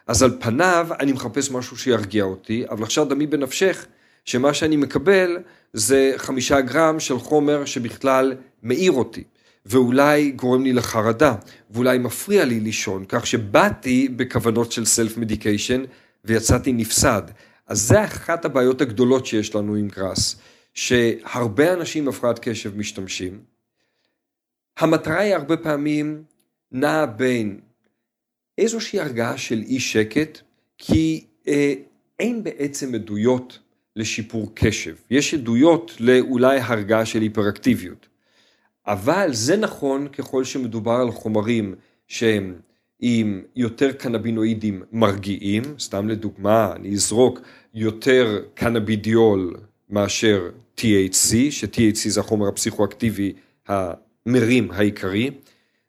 [0.07, 3.85] אז על פניו אני מחפש משהו שירגיע אותי, אבל עכשיו דמי בנפשך
[4.25, 5.37] שמה שאני מקבל
[5.73, 9.23] זה חמישה גרם של חומר שבכלל מאיר אותי,
[9.65, 11.35] ואולי גורם לי לחרדה,
[11.69, 15.83] ואולי מפריע לי לישון, כך שבאתי בכוונות של סלף מדיקיישן
[16.25, 17.21] ויצאתי נפסד.
[17.67, 20.35] אז זה אחת הבעיות הגדולות שיש לנו עם גראס,
[20.73, 23.39] שהרבה אנשים עם הפרעת קשב משתמשים.
[24.77, 26.23] המטרה היא הרבה פעמים
[26.71, 27.59] נעה בין
[28.57, 30.39] איזושהי הרגעה של אי שקט,
[30.77, 31.73] כי אה,
[32.19, 33.59] אין בעצם עדויות
[33.95, 34.95] לשיפור קשב.
[35.09, 38.07] יש עדויות לאולי הרגעה של היפראקטיביות.
[38.87, 41.75] אבל זה נכון ככל שמדובר על חומרים
[42.07, 42.55] שהם
[42.99, 47.39] עם יותר קנבינואידים מרגיעים, סתם לדוגמה, אני אזרוק
[47.73, 49.57] יותר קנבידיול
[49.89, 53.33] מאשר THC, ש-THC זה החומר הפסיכואקטיבי
[53.67, 55.31] המרים העיקרי,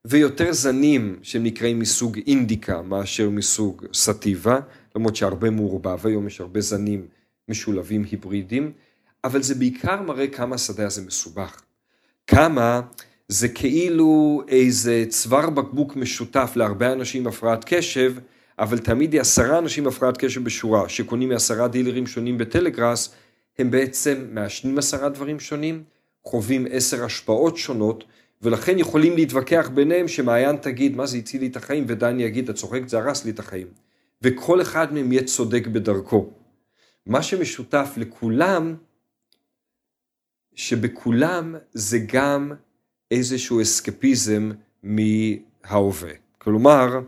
[0.07, 4.61] ויותר זנים שנקראים מסוג אינדיקה מאשר מסוג סטיבה,
[4.97, 7.07] למרות שהרבה מעורבב, היום יש הרבה זנים
[7.49, 8.73] משולבים היברידים,
[9.25, 11.62] אבל זה בעיקר מראה כמה השדה הזה מסובך.
[12.27, 12.81] כמה
[13.29, 18.14] זה כאילו איזה צוואר בקבוק משותף להרבה אנשים עם הפרעת קשב,
[18.59, 23.14] אבל תמיד עשרה אנשים עם הפרעת קשב בשורה, שקונים מעשרה דילרים שונים בטלגראס,
[23.59, 25.83] הם בעצם מעשנים עשרה דברים שונים,
[26.25, 28.05] חווים עשר השפעות שונות,
[28.45, 32.55] ולכן יכולים להתווכח ביניהם שמעיין תגיד מה זה הציל לי את החיים, ודני יגיד את
[32.55, 33.67] צוחק זה הרס לי את החיים.
[34.23, 36.31] וכל אחד מהם יהיה צודק בדרכו.
[37.07, 38.75] מה שמשותף לכולם,
[40.55, 42.53] שבכולם זה גם
[43.11, 44.51] איזשהו אסקפיזם
[44.83, 46.13] מההווה.
[46.39, 47.01] כלומר,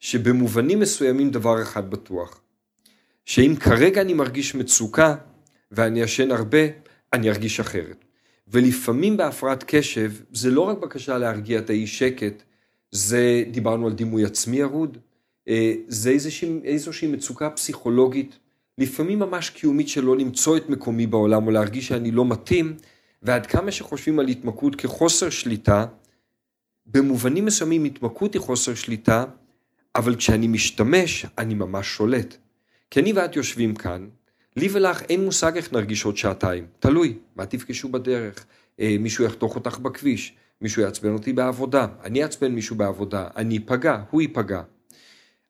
[0.00, 2.40] שבמובנים מסוימים דבר אחד בטוח,
[3.24, 5.14] שאם כרגע אני מרגיש מצוקה
[5.72, 6.58] ואני ישן הרבה,
[7.12, 8.03] אני ארגיש אחרת.
[8.48, 12.42] ולפעמים בהפרעת קשב, זה לא רק בקשה להרגיע את האי שקט,
[12.90, 14.98] זה, דיברנו על דימוי עצמי ירוד,
[15.48, 18.38] אה, זה איזושהי, איזושהי מצוקה פסיכולוגית
[18.78, 22.76] לפעמים ממש קיומית שלא למצוא את מקומי בעולם או להרגיש שאני לא מתאים,
[23.22, 25.86] ועד כמה שחושבים על התמכרות כחוסר שליטה,
[26.86, 29.24] במובנים מסוימים התמכרות היא חוסר שליטה,
[29.94, 32.36] אבל כשאני משתמש, אני ממש שולט.
[32.90, 34.08] כי אני ואת יושבים כאן,
[34.56, 38.46] לי ולך אין מושג איך נרגיש עוד שעתיים, תלוי, מה תפגשו בדרך,
[38.80, 44.02] אה, מישהו יחתוך אותך בכביש, מישהו יעצבן אותי בעבודה, אני אעצבן מישהו בעבודה, אני אפגע,
[44.10, 44.62] הוא ייפגע.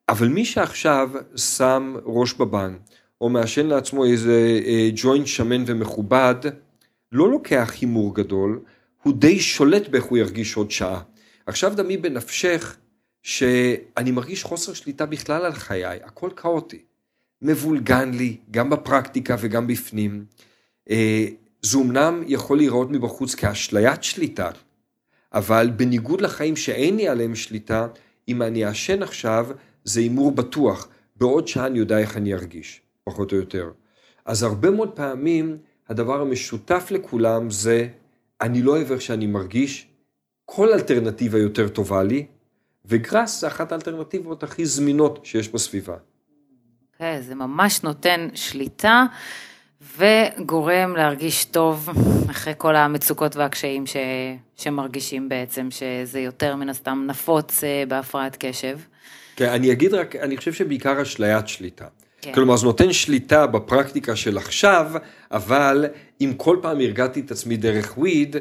[0.09, 2.77] אבל מי שעכשיו שם ראש בבן,
[3.21, 6.35] או מעשן לעצמו איזה אה, ג'וינט שמן ומכובד,
[7.13, 8.61] לא לוקח הימור גדול,
[9.03, 11.03] הוא די שולט באיך הוא ירגיש עוד שעה.
[11.47, 12.77] עכשיו דמי בנפשך
[13.23, 16.83] שאני מרגיש חוסר שליטה בכלל על חיי, הכל כאוטי.
[17.45, 20.25] מבולגן לי, גם בפרקטיקה וגם בפנים.
[20.91, 21.27] אה,
[21.63, 24.51] זה אמנם יכול להיראות מבחוץ כאשליית שליטה,
[25.33, 27.87] אבל בניגוד לחיים שאין לי עליהם שליטה,
[28.29, 29.47] אם אני אעשן עכשיו,
[29.85, 32.81] זה הימור בטוח, בעוד שעה אני יודע איך אני ארגיש.
[33.05, 33.71] פחות או יותר.
[34.25, 37.89] אז הרבה מאוד פעמים הדבר המשותף לכולם זה,
[38.41, 39.89] אני לא אוהב איך שאני מרגיש,
[40.45, 42.27] כל אלטרנטיבה יותר טובה לי,
[42.85, 45.97] וגראס זה אחת האלטרנטיבות הכי זמינות שיש בסביבה.
[46.95, 49.05] Okay, כן, זה ממש נותן שליטה
[49.99, 51.89] וגורם להרגיש טוב
[52.31, 53.97] אחרי כל המצוקות והקשיים ש...
[54.57, 58.79] שמרגישים בעצם, שזה יותר מן הסתם נפוץ אה, בהפרעת קשב.
[59.37, 61.87] כן, אני אגיד רק, אני חושב שבעיקר אשליית שליטה.
[62.21, 62.33] כן.
[62.33, 64.93] כלומר, זה נותן שליטה בפרקטיקה של עכשיו,
[65.31, 65.87] אבל
[66.21, 68.37] אם כל פעם הרגעתי את עצמי דרך וויד,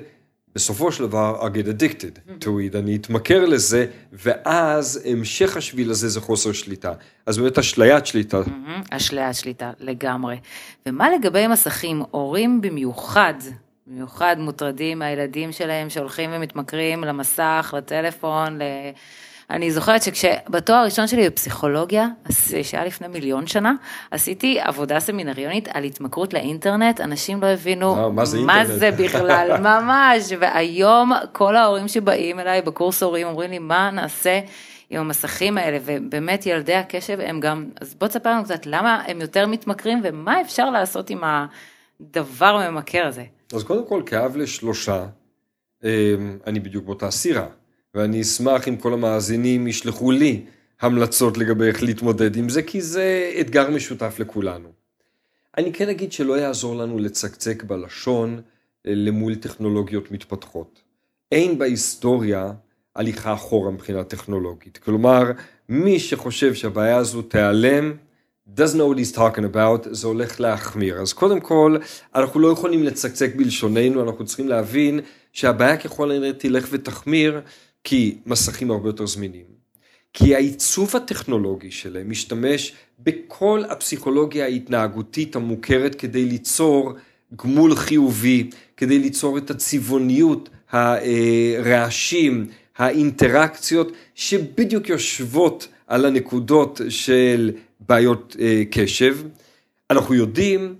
[0.55, 6.09] בסופו של דבר I get addicted to weed, אני אתמכר לזה, ואז המשך השביל הזה
[6.09, 6.93] זה חוסר שליטה.
[7.25, 8.41] אז באמת אשליית שליטה.
[8.91, 10.37] אשליית שליטה, לגמרי.
[10.85, 12.03] ומה לגבי מסכים?
[12.11, 13.33] הורים במיוחד,
[13.87, 18.63] במיוחד מוטרדים מהילדים שלהם שהולכים ומתמכרים למסך, לטלפון, ל...
[19.53, 22.07] אני זוכרת שכשבתואר הראשון שלי בפסיכולוגיה,
[22.63, 23.73] שהיה לפני מיליון שנה,
[24.11, 30.33] עשיתי עבודה סמינריונית על התמכרות לאינטרנט, אנשים לא הבינו מה זה, מה זה בכלל, ממש,
[30.39, 34.39] והיום כל ההורים שבאים אליי בקורס הורים אומרים לי, מה נעשה?
[34.89, 39.21] עם המסכים האלה, ובאמת ילדי הקשב הם גם, אז בוא תספר לנו קצת למה הם
[39.21, 43.23] יותר מתמכרים ומה אפשר לעשות עם הדבר הממכר הזה.
[43.53, 45.05] אז קודם כל, כאב לשלושה,
[45.83, 45.89] אמ,
[46.47, 47.45] אני בדיוק באותה סירה.
[47.93, 50.41] ואני אשמח אם כל המאזינים ישלחו לי
[50.81, 54.69] המלצות לגבי איך להתמודד עם זה, כי זה אתגר משותף לכולנו.
[55.57, 58.41] אני כן אגיד שלא יעזור לנו לצקצק בלשון
[58.87, 60.81] אה, למול טכנולוגיות מתפתחות.
[61.31, 62.51] אין בהיסטוריה
[62.95, 64.77] הליכה אחורה מבחינה טכנולוגית.
[64.77, 65.31] כלומר,
[65.69, 67.93] מי שחושב שהבעיה הזו תיעלם,
[68.55, 71.01] doesn't know what he's talking about, זה הולך להחמיר.
[71.01, 71.77] אז קודם כל,
[72.15, 74.99] אנחנו לא יכולים לצקצק בלשוננו, אנחנו צריכים להבין
[75.33, 77.41] שהבעיה ככל הנראה תלך ותחמיר,
[77.83, 79.45] כי מסכים הרבה יותר זמינים.
[80.13, 86.93] כי העיצוב הטכנולוגי שלהם משתמש בכל הפסיכולוגיה ההתנהגותית המוכרת כדי ליצור
[87.35, 98.63] גמול חיובי, כדי ליצור את הצבעוניות, הרעשים, האינטראקציות, שבדיוק יושבות על הנקודות של בעיות אה,
[98.71, 99.17] קשב.
[99.89, 100.75] אנחנו יודעים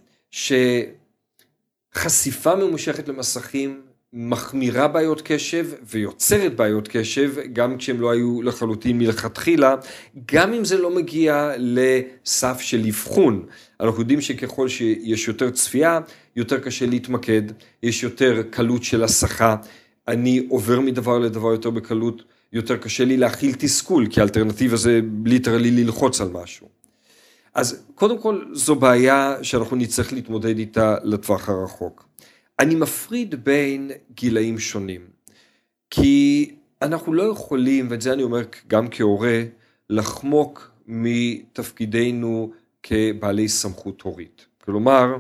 [1.92, 3.82] שחשיפה ממושכת למסכים
[4.14, 9.76] מחמירה בעיות קשב ויוצרת בעיות קשב, גם כשהם לא היו לחלוטין מלכתחילה,
[10.26, 13.46] גם אם זה לא מגיע לסף של אבחון.
[13.80, 16.00] אנחנו יודעים שככל שיש יותר צפייה,
[16.36, 17.42] יותר קשה להתמקד,
[17.84, 19.56] יש יותר קלות של הסחה,
[20.08, 22.24] אני עובר מדבר לדבר יותר בקלות,
[22.54, 26.68] יותר קשה לי להכיל תסכול, כי האלטרנטיבה זה ליטרלי ללחוץ על משהו.
[27.54, 32.13] אז קודם כל זו בעיה שאנחנו נצטרך להתמודד איתה לטווח הרחוק.
[32.64, 35.02] אני מפריד בין גילאים שונים,
[35.90, 39.42] כי אנחנו לא יכולים, ואת זה אני אומר גם כהורה,
[39.90, 42.52] לחמוק מתפקידנו
[42.84, 44.46] כבעלי סמכות הורית.
[44.66, 45.18] כלומר,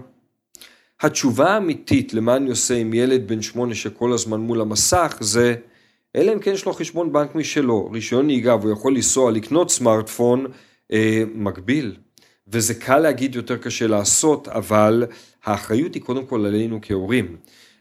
[1.01, 5.55] התשובה האמיתית למה אני עושה עם ילד בן שמונה שכל הזמן מול המסך זה
[6.15, 10.45] אלא אם כן יש לו חשבון בנק משלו, רישיון נהיגה והוא יכול לנסוע לקנות סמארטפון
[10.93, 11.95] אה, מקביל.
[12.47, 15.05] וזה קל להגיד, יותר קשה לעשות, אבל
[15.45, 17.35] האחריות היא קודם כל עלינו כהורים.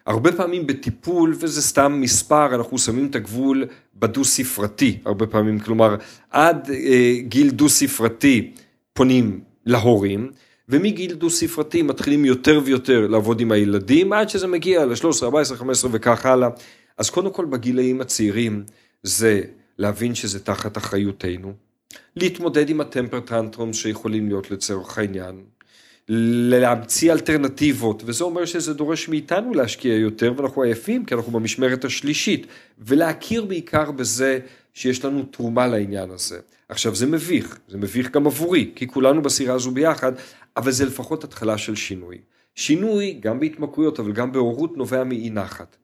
[0.07, 3.65] הרבה פעמים בטיפול, וזה סתם מספר, אנחנו שמים את הגבול
[3.97, 5.97] בדו ספרתי, הרבה פעמים, כלומר,
[6.31, 8.53] עד אה, גיל דו ספרתי
[8.93, 10.31] פונים להורים,
[10.69, 15.91] ומגיל דו ספרתי מתחילים יותר ויותר לעבוד עם הילדים, עד שזה מגיע ל-13, 14, 15
[15.95, 16.49] וכך הלאה.
[16.99, 18.65] אז קודם כל בגילאים הצעירים
[19.03, 19.43] זה
[19.79, 21.53] להבין שזה תחת אחריותנו,
[22.17, 25.43] להתמודד עם הטמפר טנטרום שיכולים להיות לצורך העניין,
[26.09, 32.47] להמציא אלטרנטיבות, וזה אומר שזה דורש מאיתנו להשקיע יותר, ואנחנו עייפים כי אנחנו במשמרת השלישית,
[32.79, 34.39] ולהכיר בעיקר בזה
[34.75, 36.39] שיש לנו תרומה לעניין הזה.
[36.69, 40.13] עכשיו זה מביך, זה מביך גם עבורי, כי כולנו בסירה הזו ביחד,
[40.57, 42.19] אבל זה לפחות התחלה של שינוי.
[42.55, 45.77] שינוי, גם בהתמכרויות, אבל גם בהורות, נובע מאי נחת.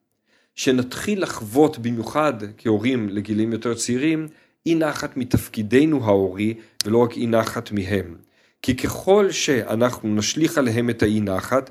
[0.55, 4.29] שנתחיל לחוות במיוחד כהורים לגילים יותר צעירים,
[4.67, 6.55] אי נחת מתפקידנו ההורי
[6.87, 8.15] ולא רק אי נחת מהם.
[8.63, 11.71] כי ככל שאנחנו נשליך עליהם את האי נחת,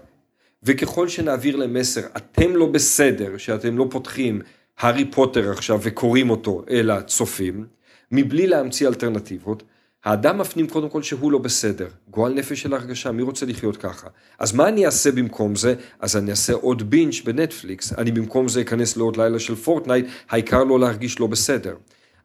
[0.63, 4.41] וככל שנעביר להם מסר, אתם לא בסדר, שאתם לא פותחים
[4.77, 7.65] הארי פוטר עכשיו וקוראים אותו, אלא צופים,
[8.11, 9.63] מבלי להמציא אלטרנטיבות,
[10.05, 14.07] האדם מפנים קודם כל שהוא לא בסדר, גועל נפש של הרגשה, מי רוצה לחיות ככה?
[14.39, 15.75] אז מה אני אעשה במקום זה?
[15.99, 20.63] אז אני אעשה עוד בינץ' בנטפליקס, אני במקום זה אכנס לעוד לילה של פורטנייט, העיקר
[20.63, 21.75] לא להרגיש לא בסדר.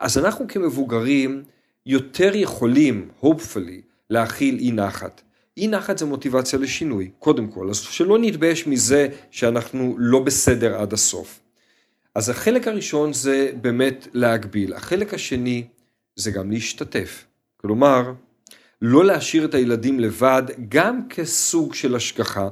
[0.02, 1.42] אז אנחנו כמבוגרים
[1.86, 5.22] יותר יכולים, hopefully, להכיל אי נחת.
[5.56, 10.92] אי נחת זה מוטיבציה לשינוי, קודם כל, אז שלא נתבייש מזה שאנחנו לא בסדר עד
[10.92, 11.40] הסוף.
[12.14, 15.64] אז החלק הראשון זה באמת להגביל, החלק השני
[16.16, 17.24] זה גם להשתתף.
[17.56, 18.12] כלומר,
[18.82, 22.48] לא להשאיר את הילדים לבד, גם כסוג של השגחה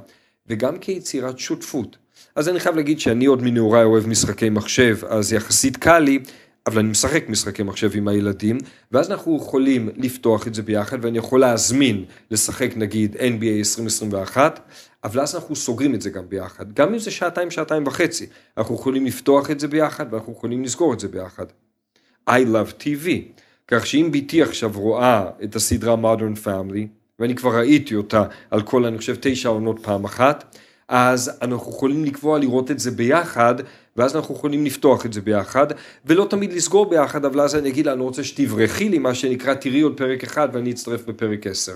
[0.47, 1.97] וגם כיצירת שותפות.
[2.35, 6.19] אז אני חייב להגיד שאני עוד מנעוריי אוהב משחקי מחשב, אז יחסית קל לי,
[6.67, 8.57] אבל אני משחק משחקי מחשב עם הילדים,
[8.91, 14.59] ואז אנחנו יכולים לפתוח את זה ביחד, ואני יכול להזמין לשחק נגיד NBA 2021,
[15.03, 18.25] אבל אז אנחנו סוגרים את זה גם ביחד, גם אם זה שעתיים, שעתיים וחצי,
[18.57, 21.45] אנחנו יכולים לפתוח את זה ביחד, ואנחנו יכולים לסגור את זה ביחד.
[22.29, 23.07] I love TV.
[23.67, 26.87] כך שאם ביתי עכשיו רואה את הסדרה Modern Family,
[27.19, 30.55] ואני כבר ראיתי אותה על כל, אני חושב, תשע עונות פעם אחת,
[30.87, 33.55] אז אנחנו יכולים לקבוע לראות את זה ביחד,
[33.97, 35.67] ואז אנחנו יכולים לפתוח את זה ביחד,
[36.05, 39.53] ולא תמיד לסגור ביחד, אבל אז אני אגיד לה, אני רוצה שתברכי לי, מה שנקרא,
[39.53, 41.75] תראי עוד פרק אחד ואני אצטרף בפרק עשר.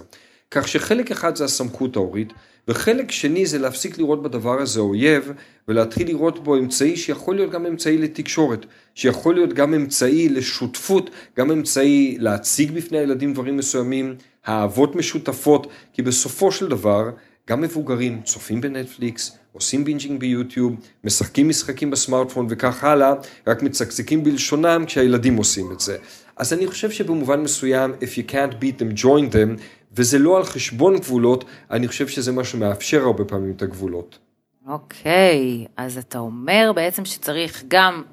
[0.51, 2.33] כך שחלק אחד זה הסמכות ההורית,
[2.67, 5.31] וחלק שני זה להפסיק לראות בדבר הזה אויב,
[5.67, 11.51] ולהתחיל לראות בו אמצעי שיכול להיות גם אמצעי לתקשורת, שיכול להיות גם אמצעי לשותפות, גם
[11.51, 14.15] אמצעי להציג בפני הילדים דברים מסוימים,
[14.45, 17.09] אהבות משותפות, כי בסופו של דבר,
[17.49, 23.13] גם מבוגרים צופים בנטפליקס, עושים binging ביוטיוב, משחקים משחקים בסמארטפון וכך הלאה,
[23.47, 25.97] רק מצקצקים בלשונם כשהילדים עושים את זה.
[26.37, 30.43] אז אני חושב שבמובן מסוים, if you can't beat them, join them, וזה לא על
[30.43, 34.19] חשבון גבולות, אני חושב שזה מה שמאפשר הרבה פעמים את הגבולות.
[34.67, 38.03] אוקיי, אז אתה אומר בעצם שצריך גם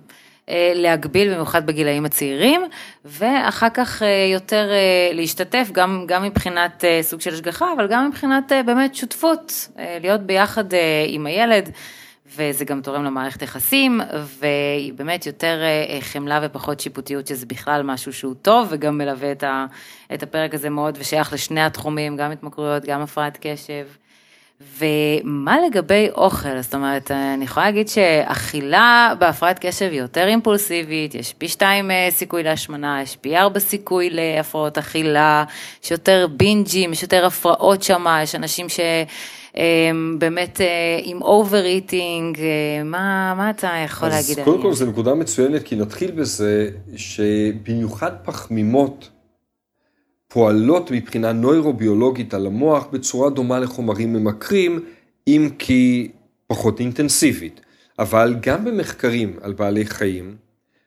[0.51, 2.63] להגביל במיוחד בגילאים הצעירים,
[3.05, 4.71] ואחר כך יותר
[5.13, 9.69] להשתתף גם, גם מבחינת סוג של השגחה, אבל גם מבחינת באמת שותפות,
[10.01, 10.65] להיות ביחד
[11.07, 11.71] עם הילד.
[12.37, 14.01] וזה גם תורם למערכת יחסים,
[14.39, 15.61] ובאמת יותר
[16.01, 19.33] חמלה ופחות שיפוטיות, שזה בכלל משהו שהוא טוב, וגם מלווה
[20.15, 23.87] את הפרק הזה מאוד, ושייך לשני התחומים, גם התמכרויות, גם הפרעת קשב.
[24.79, 26.61] ומה לגבי אוכל?
[26.61, 32.09] זאת אומרת, אני יכולה להגיד שאכילה בהפרעת קשב היא יותר אימפולסיבית, יש פי שתיים אה,
[32.11, 35.45] סיכוי להשמנה, יש פי ארבע סיכוי להפרעות אכילה,
[35.85, 38.81] יש יותר בינג'ים, יש יותר הפרעות שם, יש אנשים ש...
[40.19, 44.39] באמת אה, עם over eating, אה, מה, מה אתה יכול להגיד?
[44.39, 49.09] אז קודם כל זו נקודה מצוינת, כי נתחיל בזה שבמיוחד פחמימות
[50.33, 54.81] פועלות מבחינה נוירוביולוגית על המוח בצורה דומה לחומרים ממכרים,
[55.27, 56.11] אם כי
[56.47, 57.61] פחות אינטנסיבית.
[57.99, 60.37] אבל גם במחקרים על בעלי חיים,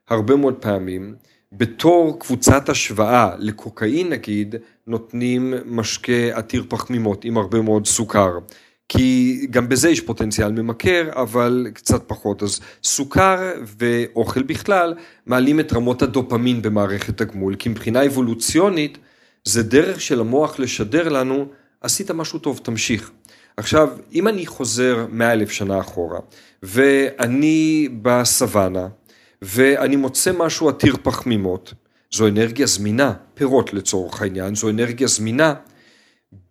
[0.09, 1.15] הרבה מאוד פעמים,
[1.51, 4.55] בתור קבוצת השוואה לקוקאין נגיד,
[4.87, 8.31] נותנים משקה עתיר פחמימות עם הרבה מאוד סוכר.
[8.89, 12.43] כי גם בזה יש פוטנציאל ממכר, אבל קצת פחות.
[12.43, 14.93] אז סוכר ואוכל בכלל
[15.25, 18.97] מעלים את רמות הדופמין במערכת הגמול, כי מבחינה אבולוציונית
[19.45, 21.45] זה דרך של המוח לשדר לנו,
[21.81, 23.11] עשית משהו טוב, תמשיך.
[23.57, 26.19] עכשיו, אם אני חוזר מאה אלף שנה אחורה,
[26.63, 28.87] ואני בסוואנה,
[29.41, 31.73] ואני מוצא משהו עתיר פחמימות,
[32.11, 35.53] זו אנרגיה זמינה, פירות לצורך העניין, זו אנרגיה זמינה.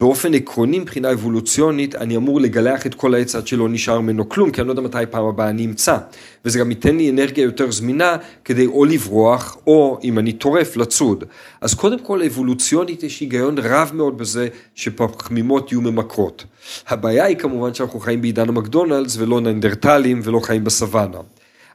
[0.01, 4.51] באופן עקרוני מבחינה אבולוציונית אני אמור לגלח את כל העץ עד שלא נשאר ממנו כלום
[4.51, 5.97] כי אני לא יודע מתי פעם הבאה אני אמצא.
[6.45, 11.25] וזה גם ייתן לי אנרגיה יותר זמינה כדי או לברוח או אם אני טורף לצוד.
[11.61, 16.45] אז קודם כל אבולוציונית יש היגיון רב מאוד בזה שפחמימות יהיו ממכרות.
[16.89, 21.19] הבעיה היא כמובן שאנחנו חיים בעידן המקדונלדס ולא ננדרטלים ולא חיים בסוואנה.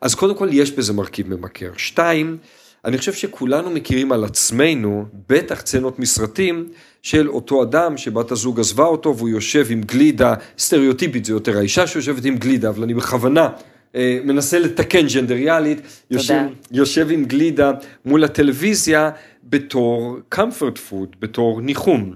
[0.01, 1.71] אז קודם כל יש בזה מרכיב ממכר.
[1.77, 2.37] שתיים
[2.85, 6.67] אני חושב שכולנו מכירים על עצמנו, בטח צנות מסרטים,
[7.03, 11.87] של אותו אדם שבת הזוג עזבה אותו והוא יושב עם גלידה, סטריאוטיפית זה יותר האישה
[11.87, 13.49] שיושבת עם גלידה, אבל אני בכוונה
[13.95, 15.81] אה, מנסה לתקן ג'נדריאלית,
[16.11, 16.41] יושב,
[16.71, 17.71] יושב עם גלידה
[18.05, 19.09] מול הטלוויזיה
[19.43, 22.15] בתור comfort food, בתור ניחום.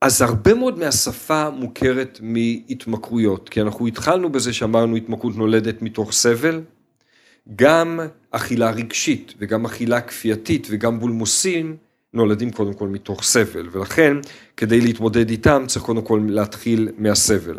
[0.00, 6.60] אז הרבה מאוד מהשפה מוכרת מהתמכרויות, כי אנחנו התחלנו בזה שאמרנו התמכרות נולדת מתוך סבל,
[7.56, 11.76] גם אכילה רגשית וגם אכילה כפייתית וגם בולמוסים
[12.14, 14.16] נולדים קודם כל מתוך סבל, ולכן
[14.56, 17.58] כדי להתמודד איתם צריך קודם כל להתחיל מהסבל.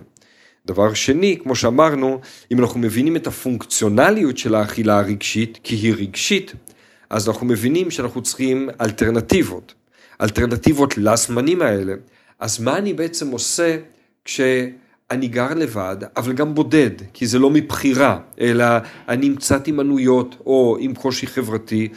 [0.65, 2.19] דבר שני, כמו שאמרנו,
[2.51, 6.53] אם אנחנו מבינים את הפונקציונליות של האכילה הרגשית, כי היא רגשית,
[7.09, 9.73] אז אנחנו מבינים שאנחנו צריכים אלטרנטיבות,
[10.21, 11.93] אלטרנטיבות לזמנים האלה.
[12.39, 13.77] אז מה אני בעצם עושה
[14.25, 18.65] כשאני גר לבד, אבל גם בודד, כי זה לא מבחירה, אלא
[19.09, 21.87] אני עם קצת הימנויות או עם קושי חברתי,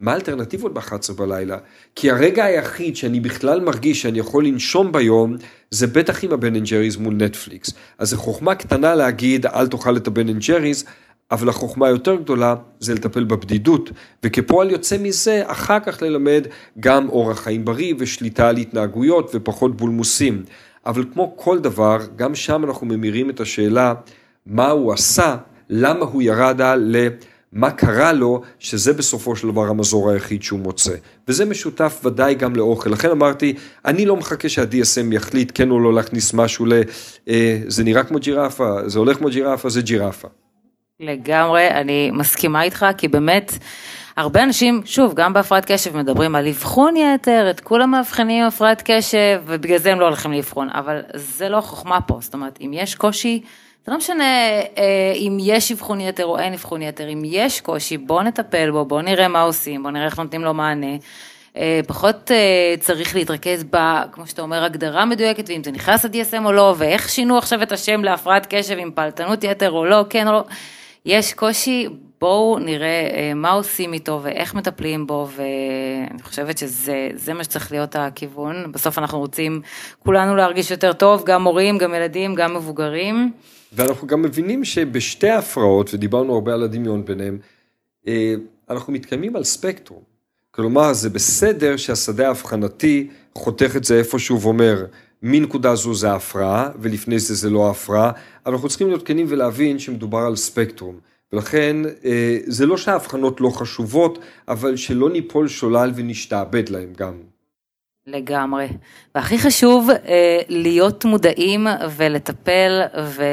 [0.00, 1.56] מה האלטרנטיבות ב-11 בלילה?
[1.94, 5.36] כי הרגע היחיד שאני בכלל מרגיש שאני יכול לנשום ביום,
[5.70, 7.70] זה בטח עם הבן אנד ג'ריז מול נטפליקס.
[7.98, 10.84] אז זו חוכמה קטנה להגיד, אל תאכל את הבן אנד ג'ריז,
[11.30, 13.90] אבל החוכמה היותר גדולה זה לטפל בבדידות,
[14.22, 16.46] וכפועל יוצא מזה, אחר כך ללמד
[16.80, 20.42] גם אורח חיים בריא ושליטה על התנהגויות ופחות בולמוסים.
[20.86, 23.94] אבל כמו כל דבר, גם שם אנחנו ממירים את השאלה,
[24.46, 25.36] מה הוא עשה,
[25.70, 26.96] למה הוא ירד אל
[27.52, 30.94] מה קרה לו, שזה בסופו של דבר המזור היחיד שהוא מוצא.
[31.28, 32.90] וזה משותף ודאי גם לאוכל.
[32.90, 36.72] לכן אמרתי, אני לא מחכה שה-DSM יחליט כן או לא להכניס משהו ל...
[37.28, 40.28] אה, זה נראה כמו ג'ירפה, זה הולך כמו ג'ירפה, זה ג'ירפה.
[41.00, 43.52] לגמרי, אני מסכימה איתך, כי באמת,
[44.16, 49.40] הרבה אנשים, שוב, גם בהפרעת קשב מדברים על אבחון יתר, את כולם מאבחנים הפרעת קשב,
[49.46, 52.94] ובגלל זה הם לא הולכים לאבחון, אבל זה לא חוכמה פה, זאת אומרת, אם יש
[52.94, 53.42] קושי,
[53.88, 54.24] זה לא משנה
[54.78, 58.84] אה, אם יש אבחון יתר או אין אבחון יתר, אם יש קושי, בוא נטפל בו,
[58.84, 60.96] בוא נראה מה עושים, בוא נראה איך נותנים לו מענה.
[61.56, 63.76] אה, פחות אה, צריך להתרכז ב,
[64.12, 67.72] כמו שאתה אומר, הגדרה מדויקת, ואם זה נכנס ל-DSM או לא, ואיך שינו עכשיו את
[67.72, 70.44] השם להפרעת קשב עם פעלתנות יתר או לא, כן או לא.
[71.04, 71.88] יש קושי,
[72.20, 77.96] בואו נראה אה, מה עושים איתו ואיך מטפלים בו, ואני חושבת שזה מה שצריך להיות
[77.96, 78.72] הכיוון.
[78.72, 79.60] בסוף אנחנו רוצים
[80.04, 83.32] כולנו להרגיש יותר טוב, גם מורים, גם ילדים, גם מבוגרים.
[83.72, 87.38] ואנחנו גם מבינים שבשתי ההפרעות, ודיברנו הרבה על הדמיון ביניהם,
[88.06, 88.34] אה,
[88.70, 90.02] אנחנו מתקיימים על ספקטרום.
[90.50, 94.84] כלומר, זה בסדר שהשדה האבחנתי חותך את זה איפשהו ואומר,
[95.22, 98.10] מנקודה זו זה ההפרעה, ולפני זה זה לא ההפרעה,
[98.46, 100.98] אבל אנחנו צריכים להיות כנים ולהבין שמדובר על ספקטרום.
[101.32, 107.14] ולכן אה, זה לא שההבחנות לא חשובות, אבל שלא ניפול שולל ונשתעבד להם גם.
[108.08, 108.68] לגמרי.
[109.14, 113.24] והכי חשוב, אה, להיות מודעים ולטפל ו...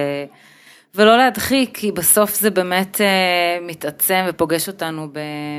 [0.95, 5.07] ולא להדחיק, כי בסוף זה באמת אה, מתעצם ופוגש אותנו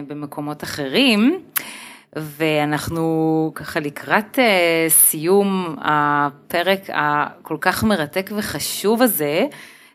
[0.06, 1.40] במקומות אחרים.
[2.16, 9.46] ואנחנו ככה לקראת אה, סיום הפרק הכל כך מרתק וחשוב הזה,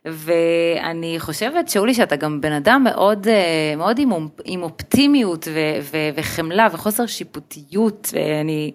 [0.05, 4.11] ואני חושבת, שאולי, שאתה גם בן אדם מאוד, אה, מאוד עם,
[4.45, 8.71] עם אופטימיות ו, ו, וחמלה וחוסר שיפוטיות, ואני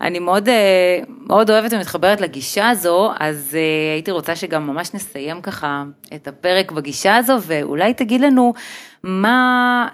[0.00, 5.40] אני מאוד, אה, מאוד אוהבת ומתחברת לגישה הזו, אז אה, הייתי רוצה שגם ממש נסיים
[5.40, 8.54] ככה את הפרק בגישה הזו, ואולי תגיד לנו
[9.02, 9.88] מה,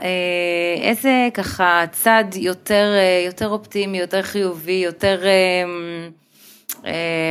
[0.82, 2.92] איזה ככה צד יותר,
[3.26, 5.20] יותר אופטימי, יותר חיובי, יותר...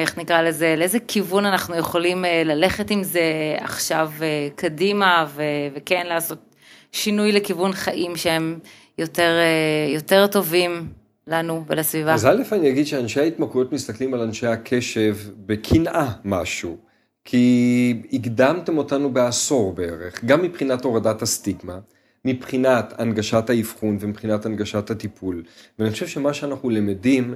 [0.02, 5.44] איך נקרא לזה, לאיזה כיוון אנחנו יכולים אה, ללכת עם זה עכשיו אה, קדימה ו-
[5.76, 6.56] וכן לעשות
[6.92, 8.60] שינוי לכיוון חיים שהם
[8.98, 10.88] יותר, אה, יותר טובים
[11.28, 12.14] לנו ולסביבה.
[12.14, 16.78] אז א', אני אגיד שאנשי ההתמכרויות מסתכלים על אנשי הקשב בקנאה משהו,
[17.26, 21.80] כי הקדמתם אותנו בעשור בערך, גם מבחינת הורדת הסטיגמה.
[22.26, 25.44] מבחינת הנגשת האבחון ומבחינת הנגשת הטיפול.
[25.80, 27.36] ואני חושב שמה שאנחנו למדים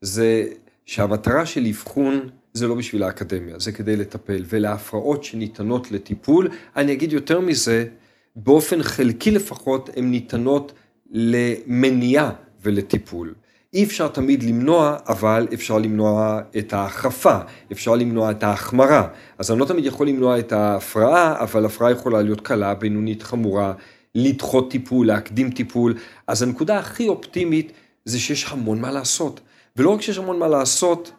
[0.00, 0.44] זה
[0.88, 7.12] שהמטרה של אבחון זה לא בשביל האקדמיה, זה כדי לטפל, ולהפרעות שניתנות לטיפול, אני אגיד
[7.12, 7.84] יותר מזה,
[8.36, 10.72] באופן חלקי לפחות, הן ניתנות
[11.10, 12.30] למניעה
[12.62, 13.34] ולטיפול.
[13.74, 17.38] אי אפשר תמיד למנוע, אבל אפשר למנוע את ההחרפה,
[17.72, 19.08] אפשר למנוע את ההחמרה.
[19.38, 23.72] אז אני לא תמיד יכול למנוע את ההפרעה, אבל הפרעה יכולה להיות קלה, בינונית, חמורה,
[24.14, 25.94] לדחות טיפול, להקדים טיפול.
[26.26, 27.72] אז הנקודה הכי אופטימית
[28.04, 29.40] זה שיש המון מה לעשות.
[29.78, 31.12] ולא רק שיש המון מה לעשות,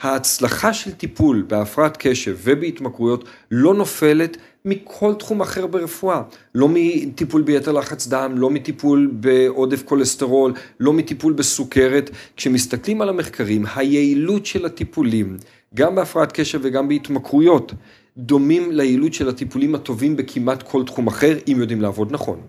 [0.00, 6.22] ההצלחה של טיפול בהפרעת קשב ובהתמכרויות לא נופלת מכל תחום אחר ברפואה.
[6.54, 12.10] לא מטיפול ביתר לחץ דם, לא מטיפול בעודף כולסטרול, לא מטיפול בסוכרת.
[12.36, 15.36] כשמסתכלים על המחקרים, היעילות של הטיפולים,
[15.74, 17.72] גם בהפרעת קשב וגם בהתמכרויות,
[18.18, 22.40] דומים ליעילות של הטיפולים הטובים בכמעט כל תחום אחר, אם יודעים לעבוד נכון.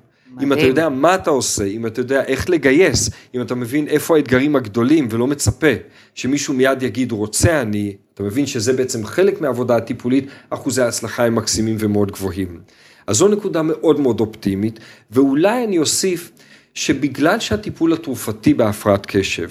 [0.45, 0.51] מדהים.
[0.51, 4.17] אם אתה יודע מה אתה עושה, אם אתה יודע איך לגייס, אם אתה מבין איפה
[4.17, 5.73] האתגרים הגדולים ולא מצפה
[6.15, 11.35] שמישהו מיד יגיד רוצה אני, אתה מבין שזה בעצם חלק מהעבודה הטיפולית, אחוזי ההצלחה הם
[11.35, 12.59] מקסימים ומאוד גבוהים.
[13.07, 14.79] אז זו נקודה מאוד מאוד אופטימית,
[15.11, 16.31] ואולי אני אוסיף
[16.73, 19.49] שבגלל שהטיפול התרופתי בהפרעת קשב,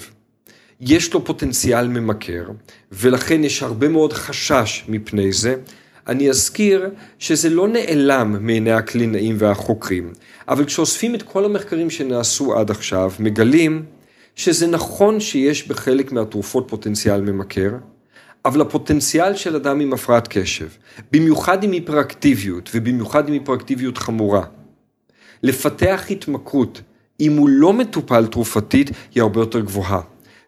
[0.81, 2.43] יש לו פוטנציאל ממכר,
[2.91, 5.55] ולכן יש הרבה מאוד חשש מפני זה,
[6.07, 6.89] אני אזכיר
[7.19, 10.13] שזה לא נעלם מעיני הקלינאים והחוקרים,
[10.47, 13.85] אבל כשאוספים את כל המחקרים שנעשו עד עכשיו, מגלים
[14.35, 17.71] שזה נכון שיש בחלק מהתרופות פוטנציאל ממכר,
[18.45, 20.67] אבל הפוטנציאל של אדם עם הפרעת קשב,
[21.11, 24.43] במיוחד עם היפראקטיביות ובמיוחד עם היפראקטיביות חמורה,
[25.43, 26.81] לפתח התמכרות
[27.19, 30.01] אם הוא לא מטופל תרופתית היא הרבה יותר גבוהה.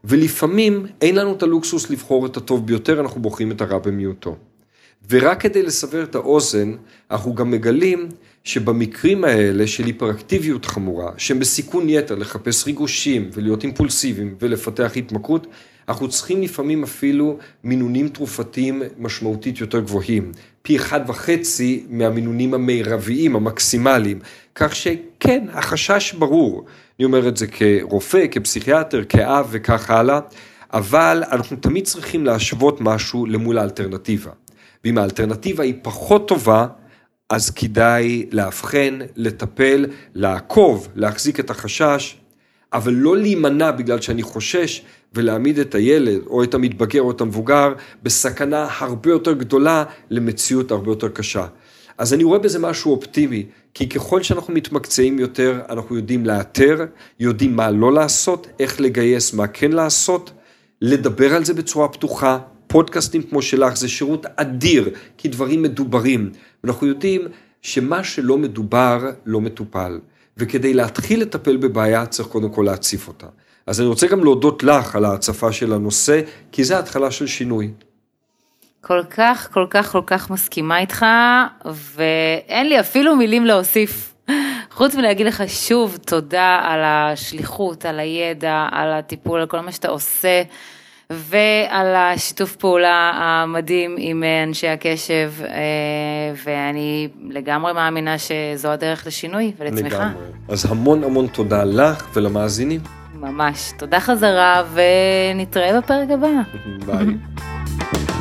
[0.04, 4.36] ולפעמים אין לנו את הלוקסוס לבחור את הטוב ביותר, אנחנו בוחרים את הרע במיעוטו.
[5.10, 6.76] ורק כדי לסבר את האוזן,
[7.12, 8.10] אנחנו גם מגלים
[8.44, 15.48] שבמקרים האלה של היפראקטיביות חמורה, שהם בסיכון יתר לחפש ריגושים ולהיות אימפולסיביים ולפתח התמכרות,
[15.90, 20.32] אנחנו צריכים לפעמים אפילו מינונים תרופתיים משמעותית יותר גבוהים,
[20.62, 24.20] פי אחד וחצי מהמינונים המרביים, המקסימליים,
[24.56, 26.66] כך שכן, החשש ברור,
[27.00, 30.20] אני אומר את זה כרופא, כפסיכיאטר, כאב וכך הלאה,
[30.74, 34.32] אבל אנחנו תמיד צריכים להשוות משהו למול האלטרנטיבה.
[34.84, 36.68] ואם האלטרנטיבה היא פחות טובה,
[37.30, 42.18] אז כדאי לאבחן, לטפל, לעקוב, להחזיק את החשש,
[42.74, 44.82] אבל לא להימנע בגלל שאני חושש
[45.14, 47.74] ולהעמיד את הילד או את המתבגר או את המבוגר
[48.04, 51.48] בסכנה הרבה יותר גדולה למציאות הרבה יותר קשה.
[51.98, 56.86] אז אני רואה בזה משהו אופטימי, כי ככל שאנחנו מתמקצעים יותר, אנחנו יודעים לאתר,
[57.20, 60.32] יודעים מה לא לעשות, איך לגייס, מה כן לעשות,
[60.82, 62.40] לדבר על זה בצורה פתוחה,
[62.70, 66.32] פודקאסטים כמו שלך זה שירות אדיר, כי דברים מדוברים.
[66.64, 67.22] ואנחנו יודעים
[67.62, 70.00] שמה שלא מדובר לא מטופל.
[70.38, 73.28] וכדי להתחיל לטפל בבעיה צריך קודם כל להציף אותה.
[73.68, 77.72] אז אני רוצה גם להודות לך על ההצפה של הנושא, כי זה התחלה של שינוי.
[78.82, 81.06] כל כך, כל כך, כל כך מסכימה איתך,
[81.66, 84.14] ואין לי אפילו מילים להוסיף.
[84.72, 89.88] חוץ מלהגיד לך שוב תודה על השליחות, על הידע, על הטיפול, על כל מה שאתה
[89.88, 90.44] עושה.
[91.14, 95.56] ועל השיתוף פעולה המדהים עם אנשי הקשב, אה,
[96.46, 99.96] ואני לגמרי מאמינה שזו הדרך לשינוי ולצמיחה.
[99.96, 100.24] לגמרי.
[100.48, 102.82] אז המון המון תודה לך ולמאזינים.
[103.16, 103.72] ממש.
[103.78, 106.28] תודה חזרה, ונתראה בפרק הבא.
[106.86, 107.06] ביי.